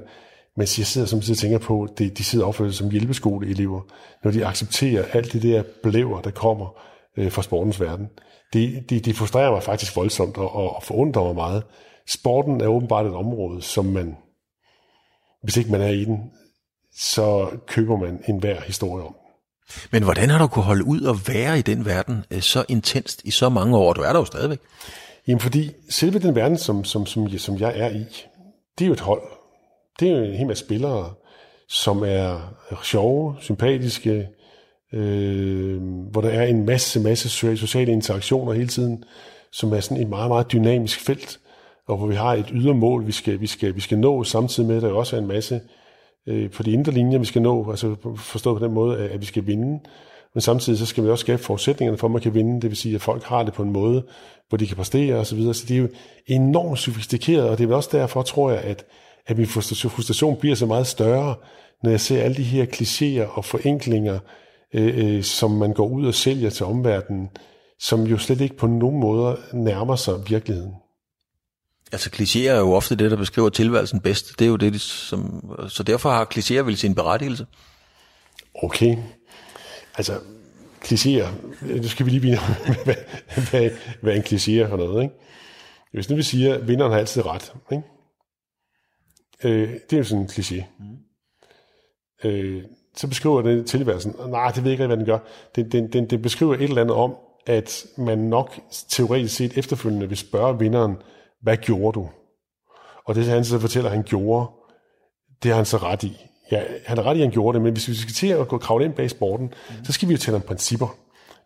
[0.60, 3.82] men jeg sidder som og tænker på, at de sidder opført som hjælpeskoleelever,
[4.24, 6.82] når de accepterer alt det der blæver, der kommer
[7.18, 8.10] øh, fra sportens verden.
[8.54, 11.64] Det, det, det frustrerer mig faktisk voldsomt og, og forundrer mig meget.
[12.08, 14.18] Sporten er åbenbart et område, som man,
[15.44, 16.18] hvis ikke man er i den,
[16.98, 19.16] så køber man en hver historie om.
[19.92, 23.22] Men hvordan har du kunne holde ud og være i den verden øh, så intenst
[23.24, 23.94] i så mange år?
[23.94, 24.60] Du er der jo stadigvæk.
[25.28, 28.06] Jamen fordi selve den verden, som, som, som, som jeg er i,
[28.80, 29.39] det er jo et hold.
[30.00, 31.14] Det er jo en hel masse spillere,
[31.68, 34.28] som er sjove, sympatiske,
[34.94, 35.82] øh,
[36.12, 39.04] hvor der er en masse, masse sociale interaktioner hele tiden,
[39.52, 41.40] som er sådan et meget, meget dynamisk felt,
[41.88, 44.76] og hvor vi har et ydermål, vi skal, vi skal, vi skal nå, samtidig med,
[44.76, 45.62] at der også er en masse
[46.28, 49.22] øh, på de indre linjer, vi skal nå, altså forstået på den måde, at, at
[49.22, 49.80] vi skal vinde,
[50.34, 52.78] men samtidig så skal vi også skabe forudsætningerne for, at man kan vinde, det vil
[52.78, 54.04] sige, at folk har det på en måde,
[54.50, 55.54] hvor de kan præstere osv., så, videre.
[55.54, 55.88] så det er jo
[56.28, 58.86] enormt sofistikeret, og det er vel også derfor, tror jeg, at,
[59.30, 61.36] at min frustration bliver så meget større,
[61.84, 64.20] når jeg ser alle de her klichéer og forenklinger,
[64.74, 67.30] øh, øh, som man går ud og sælger til omverdenen,
[67.80, 70.74] som jo slet ikke på nogen måder nærmer sig virkeligheden.
[71.92, 74.40] Altså klichéer er jo ofte det, der beskriver tilværelsen bedst.
[74.40, 77.46] Det er jo det, som, så derfor har klichéer vel sin berettigelse.
[78.64, 78.98] Okay.
[79.98, 80.20] Altså,
[80.86, 81.28] klichéer,
[81.62, 82.40] nu skal vi lige blive
[82.86, 82.96] hvad,
[83.52, 83.70] hvad,
[84.02, 85.16] hvad en kliché er for noget, ikke?
[85.94, 87.84] Hvis nu vi siger, at vinderen har altid ret, ikke?
[89.44, 90.64] Øh, det er jo sådan en kliché.
[90.80, 92.30] Mm.
[92.30, 92.64] Øh,
[92.96, 95.20] så beskriver den tilværelsen, nej, det ved jeg ikke, hvad den gør.
[95.56, 97.16] Den, den, den, den beskriver et eller andet om,
[97.46, 98.60] at man nok
[98.90, 100.96] teoretisk set efterfølgende vil spørge vinderen,
[101.42, 102.10] hvad gjorde du?
[103.06, 104.50] Og det han så fortæller, at han gjorde,
[105.44, 106.26] det har han så ret i.
[106.52, 108.48] Ja, han har ret i, at han gjorde det, men hvis vi skal til at
[108.48, 109.86] gå kravle ind bag sporten, mm.
[109.86, 110.98] så skal vi jo tale om principper.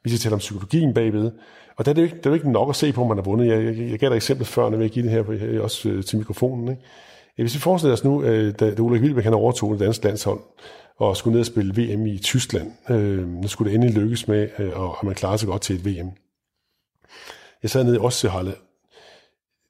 [0.03, 1.31] Vi skal tale om psykologien bagved.
[1.77, 3.07] Og der er det, jo ikke, det er jo ikke nok at se på, om
[3.07, 3.47] man har vundet.
[3.47, 6.17] Jeg, jeg, jeg gav dig eksempel før, når jeg give det her også øh, til
[6.17, 6.67] mikrofonen.
[6.67, 6.81] Ikke?
[7.35, 10.39] Hvis vi forestiller os nu, øh, da Ulrik Wilbæk han overtog det danske landshold,
[10.97, 12.71] og skulle ned og spille VM i Tyskland.
[12.89, 15.85] Øh, nu skulle det endelig lykkes med, øh, og man klaret sig godt til et
[15.85, 16.09] VM.
[17.63, 18.53] Jeg sad nede i Ostsehalle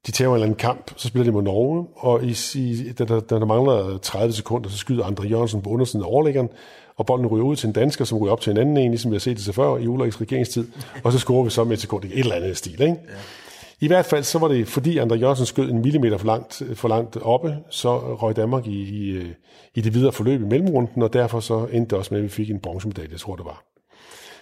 [0.07, 3.05] de tager en eller anden kamp, så spiller de mod Norge, og i, i, da,
[3.05, 6.49] der, da der mangler 30 sekunder, så skyder Andre Jørgensen på undersiden af overlæggeren,
[6.95, 9.11] og bolden ryger ud til en dansker, som ryger op til en anden en, ligesom
[9.11, 10.67] vi har set det så før i Ulriks regeringstid,
[11.03, 12.81] og så scorer vi så med et sekund, et eller andet stil.
[12.81, 12.85] Ikke?
[12.85, 13.13] Ja.
[13.83, 16.87] I hvert fald så var det, fordi Andre Jørgensen skød en millimeter for langt, for
[16.87, 19.21] langt oppe, så røg Danmark i, i,
[19.75, 22.29] i det videre forløb i mellemrunden, og derfor så endte det også med, at vi
[22.29, 23.63] fik en bronzemedalje, jeg tror det var.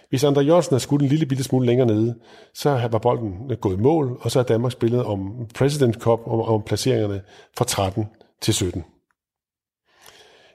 [0.09, 2.15] Hvis Andre Jørgensen havde skudt en lille bitte smule længere nede,
[2.53, 6.47] så var bolden gået i mål, og så har Danmark spillet om President Cup og
[6.47, 7.21] om placeringerne
[7.57, 8.05] fra 13
[8.41, 8.83] til 17.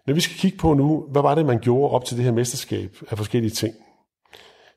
[0.06, 2.32] Når vi skal kigge på nu, hvad var det, man gjorde op til det her
[2.32, 3.74] mesterskab af forskellige ting,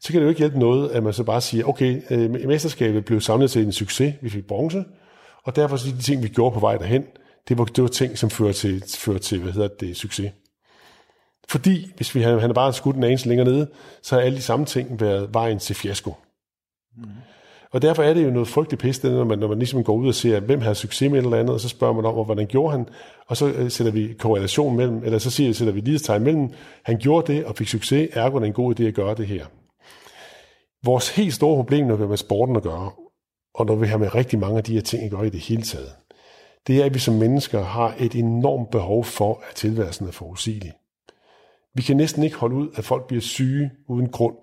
[0.01, 3.05] så kan det jo ikke hjælpe noget, at man så bare siger, okay, øh, mesterskabet
[3.05, 4.85] blev samlet til en succes, vi fik bronze,
[5.43, 7.03] og derfor så de ting, vi gjorde på vej derhen,
[7.49, 10.31] det var, det var ting, som fører til, fører til hvad hedder det, succes.
[11.49, 13.67] Fordi hvis vi havde, han bare skudt en anelse længere nede,
[14.01, 16.15] så har alle de samme ting været vejen til fiasko.
[16.97, 17.03] Mm.
[17.71, 20.07] Og derfor er det jo noget frygteligt pis, når man, når man ligesom går ud
[20.07, 22.47] og ser, hvem har succes med et eller andet, og så spørger man om, hvordan
[22.47, 22.87] gjorde han,
[23.27, 26.49] og så øh, sætter vi korrelation mellem, eller så siger, sætter vi lighedstegn mellem,
[26.83, 29.45] han gjorde det og fik succes, ergo er en god idé at gøre det her.
[30.83, 32.91] Vores helt store problem, når vi har med sporten at gøre,
[33.53, 35.39] og når vi har med rigtig mange af de her ting at gøre i det
[35.39, 35.91] hele taget,
[36.67, 40.73] det er, at vi som mennesker har et enormt behov for, at tilværelsen er forudsigelig.
[41.75, 44.35] Vi kan næsten ikke holde ud, at folk bliver syge uden grund.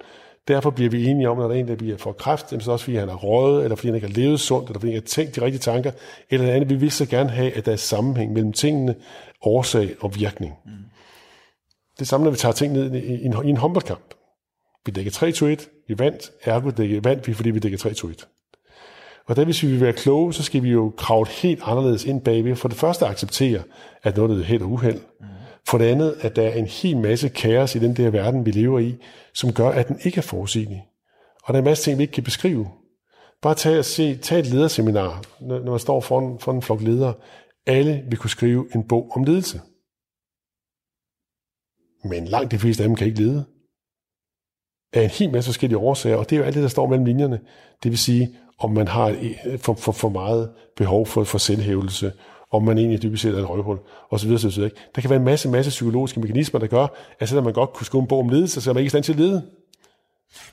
[0.48, 2.84] Derfor bliver vi enige om, at der er en, der bliver for kræft, så også
[2.84, 5.08] fordi han er røget, eller fordi han ikke har levet sundt, eller fordi han ikke
[5.08, 5.90] har tænkt de rigtige tanker,
[6.30, 6.70] eller andet.
[6.70, 8.94] Vi vil så gerne have, at der er sammenhæng mellem tingene,
[9.42, 10.54] årsag og virkning.
[10.64, 10.72] Mm.
[11.98, 14.15] Det samme, når vi tager ting ned i en, i en håndboldkamp.
[14.86, 18.36] Vi dækker 3-2-1, vi vandt, ergo dækker, vandt vi, fordi vi dækker 3-2-1.
[19.26, 22.20] Og der, hvis vi vil være kloge, så skal vi jo kravle helt anderledes ind
[22.20, 22.56] bagved.
[22.56, 23.62] For det første acceptere,
[24.02, 25.00] at noget er helt og uheld.
[25.20, 25.26] Mm.
[25.68, 28.50] For det andet, at der er en hel masse kaos i den der verden, vi
[28.50, 28.96] lever i,
[29.34, 30.84] som gør, at den ikke er forudsigelig.
[31.42, 32.68] Og der er en masse ting, vi ikke kan beskrive.
[33.42, 37.14] Bare tag, og se, tag et lederseminar, når man står foran, foran en flok ledere.
[37.66, 39.60] Alle vil kunne skrive en bog om ledelse.
[42.04, 43.44] Men langt de fleste af dem kan ikke lede
[44.92, 47.04] af en hel masse forskellige årsager, og det er jo alt det, der står mellem
[47.04, 47.40] linjerne.
[47.82, 52.12] Det vil sige, om man har øh, for, for, for meget behov for, for selvhævelse,
[52.52, 53.78] om man egentlig dybest set er et røvhul,
[54.10, 54.70] og så videre, så videre.
[54.94, 56.86] Der kan være en masse, masse psykologiske mekanismer, der gør,
[57.20, 58.90] at selvom man godt kunne skrive en bog om ledelse, så er man ikke i
[58.90, 59.42] stand til at lede.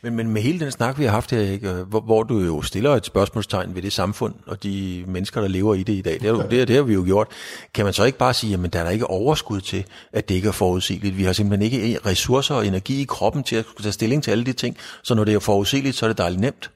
[0.01, 2.61] Men, men med hele den snak, vi har haft her, ikke, hvor, hvor du jo
[2.61, 6.19] stiller et spørgsmålstegn ved det samfund og de mennesker, der lever i det i dag,
[6.19, 7.27] det, er, det, det har vi jo gjort.
[7.73, 10.35] Kan man så ikke bare sige, at der er der ikke overskud til, at det
[10.35, 11.17] ikke er forudsigeligt?
[11.17, 14.43] Vi har simpelthen ikke ressourcer og energi i kroppen til at tage stilling til alle
[14.43, 16.71] de ting, så når det er forudsigeligt, så er det dejligt nemt.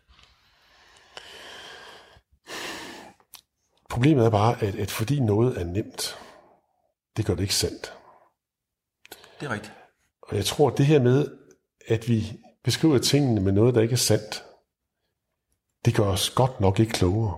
[3.90, 6.18] Problemet er bare, at, at fordi noget er nemt,
[7.18, 7.94] det gør det ikke sandt.
[9.40, 9.74] Det er rigtigt.
[10.22, 11.28] Og jeg tror, at det her med,
[11.88, 12.34] at vi
[12.68, 14.44] beskriver tingene med noget, der ikke er sandt,
[15.86, 17.38] det gør os godt nok ikke klogere.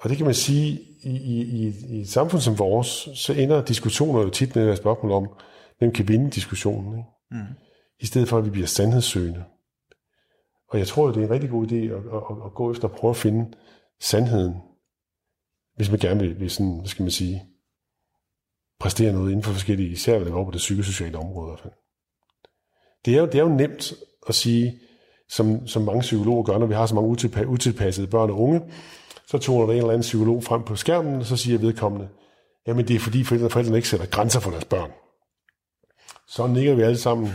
[0.00, 4.22] Og det kan man sige, i, i, i et samfund som vores, så ender diskussioner
[4.22, 5.28] jo tit med et spørgsmål om,
[5.78, 6.98] hvem kan vinde diskussionen.
[6.98, 7.10] Ikke?
[7.30, 7.54] Mm.
[8.00, 9.44] I stedet for, at vi bliver sandhedssøgende.
[10.68, 12.94] Og jeg tror, det er en rigtig god idé at, at, at gå efter at
[12.94, 13.56] prøve at finde
[14.00, 14.54] sandheden,
[15.76, 17.44] hvis man gerne vil, vil sådan, hvad skal man sige,
[18.80, 21.60] præstere noget inden for forskellige, især hvad det var på det psykosociale område i hvert
[21.60, 21.81] fald.
[23.04, 23.92] Det er jo, det er jo nemt
[24.28, 24.78] at sige,
[25.28, 27.10] som, som mange psykologer gør, når vi har så mange
[27.48, 28.60] utilpassede børn og unge,
[29.26, 32.08] så toner der en eller anden psykolog frem på skærmen, og så siger vedkommende,
[32.66, 34.90] jamen det er fordi forældrene, forældrene ikke sætter grænser for deres børn.
[36.28, 37.32] Så nikker vi alle sammen.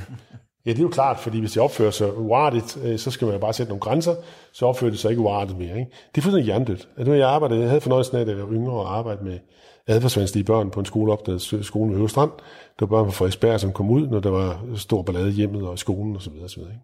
[0.65, 3.33] Ja, det er jo klart, fordi hvis de opfører sig uartigt, øh, så skal man
[3.33, 4.15] jo bare sætte nogle grænser,
[4.53, 5.79] så opfører de sig ikke uartigt mere.
[5.79, 5.91] Ikke?
[6.15, 6.87] Det er fuldstændig hjernedødt.
[6.97, 9.39] Altså, jeg, arbejdede, jeg havde fornøjelsen af, at jeg var yngre og arbejde med
[9.87, 12.31] adfærdsvanskelige børn på en skole op, der skolen ved Østrand.
[12.79, 15.73] Det var børn fra Frederiksberg, som kom ud, når der var stor ballade hjemmet og
[15.73, 16.33] i skolen osv.
[16.43, 16.59] osv.
[16.59, 16.79] Ikke?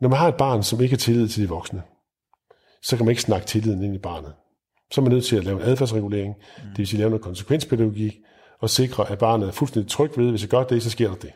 [0.00, 1.82] Når man har et barn, som ikke har tillid til de voksne,
[2.82, 4.32] så kan man ikke snakke tilliden ind i barnet.
[4.92, 6.68] Så er man nødt til at lave en adfærdsregulering, mm.
[6.68, 8.14] det vil sige lave noget konsekvenspædagogik,
[8.60, 11.16] og sikre, at barnet er fuldstændig tryg ved, hvis jeg gør det, så sker der
[11.16, 11.32] det.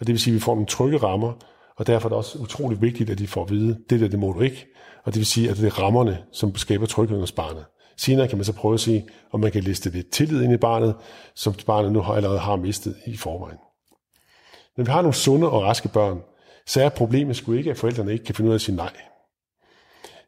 [0.00, 1.32] Og det vil sige, at vi får nogle trygge rammer,
[1.76, 4.18] og derfor er det også utroligt vigtigt, at de får at vide, det der, det
[4.18, 4.66] må du ikke.
[5.04, 7.64] Og det vil sige, at det er rammerne, som skaber tryghed hos barnet.
[8.04, 10.56] Senere kan man så prøve at se, om man kan liste lidt tillid ind i
[10.56, 10.94] barnet,
[11.34, 13.58] som barnet nu allerede har mistet i forvejen.
[14.76, 16.20] Når vi har nogle sunde og raske børn,
[16.66, 18.92] så er problemet sgu ikke, at forældrene ikke kan finde ud af at sige nej.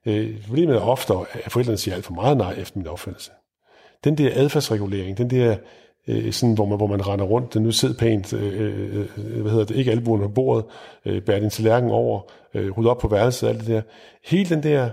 [0.06, 1.14] Øh, problemet er ofte,
[1.44, 3.30] at forældrene siger alt for meget nej efter min opfattelse.
[4.04, 5.56] Den der adfærdsregulering, den der
[6.08, 9.50] øh, sådan, hvor man, hvor man render rundt, den nu sidder pænt, øh, øh, hvad
[9.50, 10.64] hedder det, ikke albuen på bordet,
[11.04, 12.20] øh, bærer din tallerken over,
[12.54, 13.82] øh, rydder op på værelset, alt det der.
[14.24, 14.90] Hele den der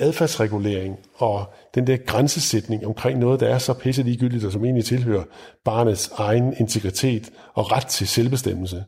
[0.00, 4.84] adfærdsregulering og den der grænsesætning omkring noget, der er så pisse ligegyldigt, og som egentlig
[4.84, 5.24] tilhører
[5.64, 8.84] barnets egen integritet og ret til selvbestemmelse,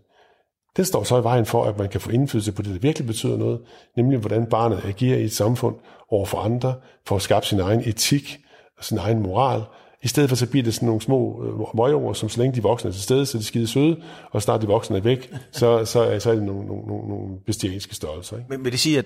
[0.76, 3.06] Det står så i vejen for, at man kan få indflydelse på det, der virkelig
[3.06, 3.60] betyder noget,
[3.96, 5.76] nemlig hvordan barnet agerer i et samfund
[6.08, 6.74] over for andre,
[7.06, 8.38] for at skabe sin egen etik
[8.78, 9.62] og sin egen moral,
[10.02, 12.88] I stedet for så bliver det sådan nogle små øh, som så længe de voksne
[12.88, 13.96] er til stede, så er de skide søde,
[14.30, 17.36] og snart de voksne er væk, så, så, så er det nogle, nogle, nogle, nogle
[17.46, 18.36] bestialske størrelser.
[18.36, 18.48] Ikke?
[18.50, 19.04] Men vil det sige, at,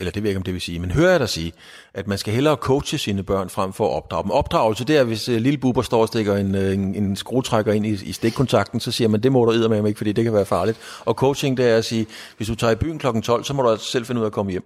[0.00, 1.52] eller det ved jeg ikke, om det vil sige, men hører jeg dig sige,
[1.94, 4.30] at man skal hellere coache sine børn frem for at opdrage dem.
[4.30, 7.72] Opdragelse, det er, hvis uh, lille buber står og stikker en, øh, en, en skruetrækker
[7.72, 10.32] ind i, i stikkontakten, så siger man, det må du med ikke, fordi det kan
[10.32, 10.78] være farligt.
[11.04, 13.06] Og coaching, det er at sige, hvis du tager i byen kl.
[13.22, 14.64] 12, så må du altså selv finde ud af at komme hjem.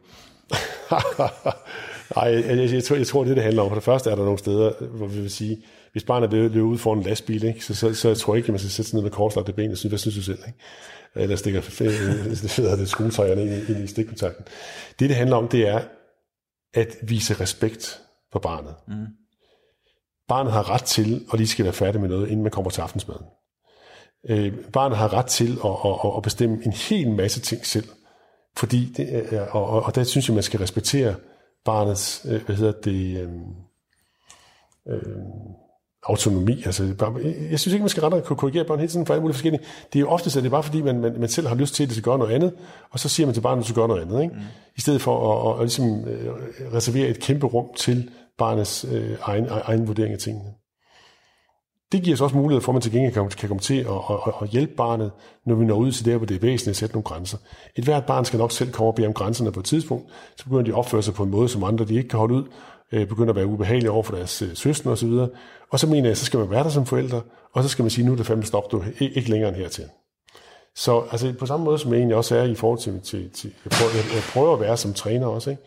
[2.16, 3.68] Nej, jeg, jeg, jeg, tror, jeg tror, det det handler om.
[3.68, 5.59] For det første er der nogle steder, hvor vi vil sige,
[5.93, 8.38] hvis barnet vil løbe ud foran en lastbil, ikke, så, så, så jeg tror jeg
[8.38, 10.22] ikke, at man skal sætte sig ned med korslagte ben og synes, hvad synes du
[10.22, 10.38] selv?
[10.47, 10.59] Ikke?
[11.14, 14.45] Eller stikker det, det skruetrækkerne ind, ind i stikkontakten.
[14.99, 15.80] Det, det handler om, det er
[16.74, 18.01] at vise respekt
[18.32, 18.74] for barnet.
[18.88, 19.07] Mm.
[20.28, 22.80] Barnet har ret til, og lige skal være færdig med noget, inden man kommer til
[22.80, 23.26] aftensmaden.
[24.28, 27.88] Øh, barnet har ret til at, at, at bestemme en hel masse ting selv.
[28.57, 31.14] Fordi det, og, og, og der synes jeg, man skal respektere
[31.64, 33.30] barnets, øh, hvad hedder det, øh,
[34.88, 35.03] øh,
[36.03, 36.62] autonomi.
[36.66, 37.12] Altså, bare,
[37.50, 39.62] jeg synes ikke, man skal rette og korrigere børn hele tiden for alle mulige forskellige.
[39.92, 41.74] Det er jo ofte, at det er bare fordi, man, man, man selv har lyst
[41.74, 42.53] til, at det skal gøre noget andet,
[42.90, 44.22] og så siger man til barnet, at du skal gøre noget andet.
[44.22, 44.34] Ikke?
[44.34, 44.40] Mm.
[44.76, 49.16] I stedet for at, at, at ligesom, øh, reservere et kæmpe rum til barnets øh,
[49.22, 50.50] egen, egen vurdering af tingene.
[51.92, 53.86] Det giver os også mulighed for, at man til gengæld kan, kan komme til at,
[54.11, 55.11] at, at hjælpe barnet,
[55.46, 57.38] når vi når ud til der, hvor det er væsentligt at sætte nogle grænser.
[57.76, 60.44] Et hvert barn skal nok selv komme og bede om grænserne på et tidspunkt, så
[60.44, 62.44] begynder de at opføre sig på en måde, som andre de ikke kan holde ud,
[62.93, 65.09] øh, begynder at være ubehagelige over for deres øh, søstre osv.
[65.09, 65.32] Og,
[65.70, 67.22] og så mener jeg, så skal man være der som forældre,
[67.53, 69.84] og så skal man sige, nu er det fandme stop, du ikke længere end hertil.
[70.74, 73.53] Så altså, på samme måde, som jeg egentlig også er i forhold til, til, til
[73.64, 75.62] jeg, prøver, jeg, jeg prøver at være som træner også, ikke?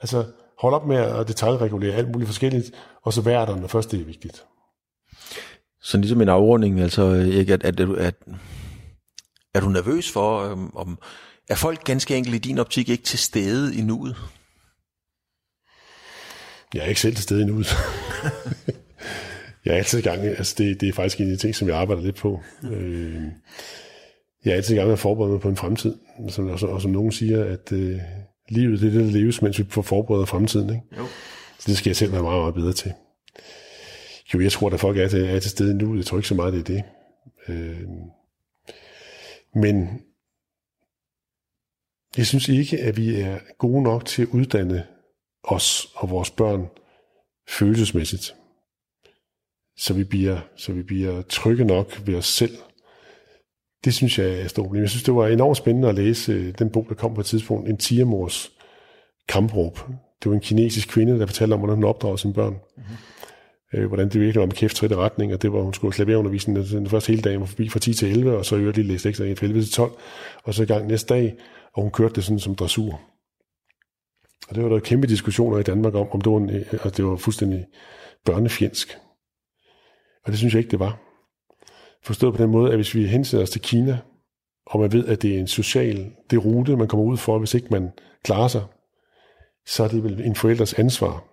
[0.00, 0.24] Altså,
[0.58, 2.70] hold op med at detaljregulere alt muligt forskelligt,
[3.02, 4.44] og så være der, når først det er vigtigt.
[5.82, 8.14] Så ligesom en afrunding, altså, ikke, at, at, at, at,
[9.54, 10.98] er du nervøs for, øhm, om,
[11.48, 14.16] er folk ganske enkelt i din optik ikke til stede i nuet?
[16.74, 17.66] Jeg er ikke selv til stede nuet.
[19.64, 21.68] jeg er altid i gang, altså det, det er faktisk en af de ting, som
[21.68, 22.40] jeg arbejder lidt på.
[22.72, 23.22] Øh,
[24.44, 25.94] jeg er altid i gang med at forberede mig på en fremtid,
[26.28, 27.98] som, og, og som nogen siger, at øh,
[28.48, 30.70] livet det er det, der leves, mens vi får forberedt fremtiden.
[30.70, 30.82] Ikke?
[30.98, 31.06] Jo.
[31.58, 32.92] Så det skal jeg selv være meget, meget bedre til.
[34.34, 35.96] Jo, jeg tror, at folk er til, er til stede nu.
[35.96, 36.82] Jeg tror ikke så meget, det er det.
[37.48, 37.88] Øh,
[39.54, 40.00] men
[42.16, 44.84] jeg synes ikke, at vi er gode nok til at uddanne
[45.44, 46.66] os og vores børn
[47.48, 48.34] følelsesmæssigt.
[49.76, 52.56] Så vi bliver, så vi bliver trygge nok ved os selv.
[53.84, 54.76] Det synes jeg er stort.
[54.76, 57.26] Jeg synes, det var enormt spændende at læse øh, den bog, der kom på et
[57.26, 58.52] tidspunkt, En tigermors
[59.28, 59.78] kampråb.
[60.22, 62.52] Det var en kinesisk kvinde, der fortalte om, hvordan hun opdrager sine børn.
[62.76, 62.96] Mm-hmm
[63.74, 66.58] øh, hvordan det virkelig var med kæft tredje retning, og det var, hun skulle klaverundervisning
[66.58, 68.88] den, den første hele dagen var forbi fra 10 til 11, og så øvrigt lige
[68.88, 69.92] læste ekstra fra 11 til 12,
[70.44, 71.34] og så i gang næste dag,
[71.74, 73.00] og hun kørte det sådan som dressur.
[74.48, 76.90] Og det var der kæmpe diskussioner i Danmark om, om det var, en, øh, altså
[76.90, 77.66] det var fuldstændig
[78.24, 78.98] børnefjendsk.
[80.24, 81.00] Og det synes jeg ikke, det var.
[82.02, 83.98] Forstået på den måde, at hvis vi hensætter os til Kina,
[84.66, 87.54] og man ved, at det er en social, det rute, man kommer ud for, hvis
[87.54, 87.90] ikke man
[88.24, 88.62] klarer sig,
[89.66, 91.24] så er det vel en forældres ansvar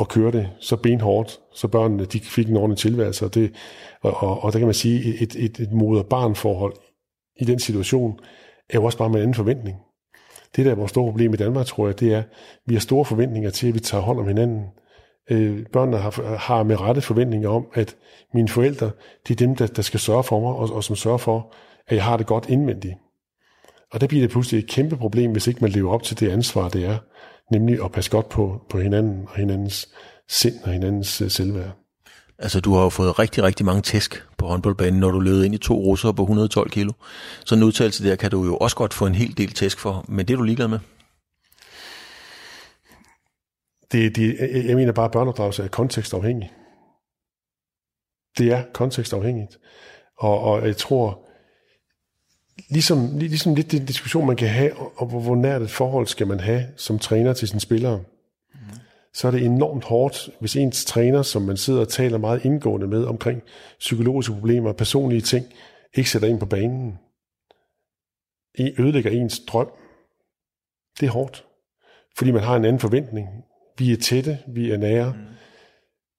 [0.00, 3.24] at køre det så benhårdt, så børnene de fik en ordentlig tilværelse.
[3.24, 3.54] Og, det,
[4.02, 6.74] og, og, og der kan man sige, et, et, et moder-barn-forhold
[7.40, 8.18] i den situation
[8.70, 9.76] er jo også bare med en anden forventning.
[10.56, 12.24] Det, der er vores store problem i Danmark, tror jeg, det er, at
[12.66, 14.64] vi har store forventninger til, at vi tager hånd om hinanden.
[15.30, 17.96] Øh, børnene har, har med rette forventninger om, at
[18.34, 18.90] mine forældre,
[19.28, 21.52] det er dem, der, der skal sørge for mig, og, og som sørger for,
[21.88, 22.94] at jeg har det godt indvendigt.
[23.92, 26.30] Og der bliver det pludselig et kæmpe problem, hvis ikke man lever op til det
[26.30, 26.98] ansvar, det er
[27.52, 29.88] nemlig at passe godt på, på hinanden og hinandens
[30.28, 31.85] sind og hinandens øh, selvværd.
[32.38, 35.54] Altså, du har jo fået rigtig, rigtig mange tæsk på håndboldbanen, når du løb ind
[35.54, 36.92] i to russere på 112 kilo.
[37.44, 40.04] Så en udtalelse der kan du jo også godt få en hel del tæsk for,
[40.08, 40.78] men det er du ligeglad med?
[43.92, 46.52] Det, det, jeg mener bare, at børneopdragelse er kontekstafhængig.
[48.38, 49.58] Det er kontekstafhængigt.
[50.18, 51.26] Og, og jeg tror,
[52.70, 56.26] ligesom, ligesom lidt den diskussion, man kan have, og hvor, hvor nært et forhold skal
[56.26, 58.00] man have som træner til sine spillere
[59.16, 62.86] så er det enormt hårdt, hvis ens træner, som man sidder og taler meget indgående
[62.86, 63.42] med omkring
[63.78, 65.46] psykologiske problemer og personlige ting,
[65.94, 66.98] ikke sætter ind på banen.
[68.58, 69.70] I ødelægger ens drøm.
[71.00, 71.44] Det er hårdt.
[72.16, 73.28] Fordi man har en anden forventning.
[73.78, 75.12] Vi er tætte, vi er nære.
[75.12, 75.22] Mm.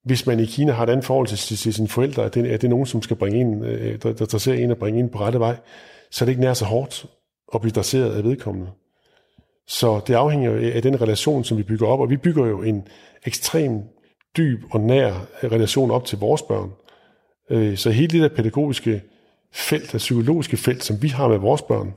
[0.03, 2.57] Hvis man i Kina har et andet forhold til, til, sine forældre, er det, er
[2.57, 5.19] det nogen, som skal bringe en, øh, der, der, ser en og bringe en på
[5.19, 5.55] rette vej,
[6.11, 7.05] så er det ikke nær så hårdt
[7.53, 8.71] at blive dresseret af vedkommende.
[9.67, 12.87] Så det afhænger af den relation, som vi bygger op, og vi bygger jo en
[13.25, 13.81] ekstrem
[14.37, 15.13] dyb og nær
[15.43, 16.71] relation op til vores børn.
[17.49, 19.01] Øh, så hele det der pædagogiske
[19.53, 21.93] felt, det psykologiske felt, som vi har med vores børn,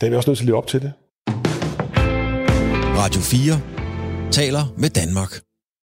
[0.00, 0.92] der er vi også nødt til at leve op til det.
[2.96, 5.53] Radio 4 taler med Danmark.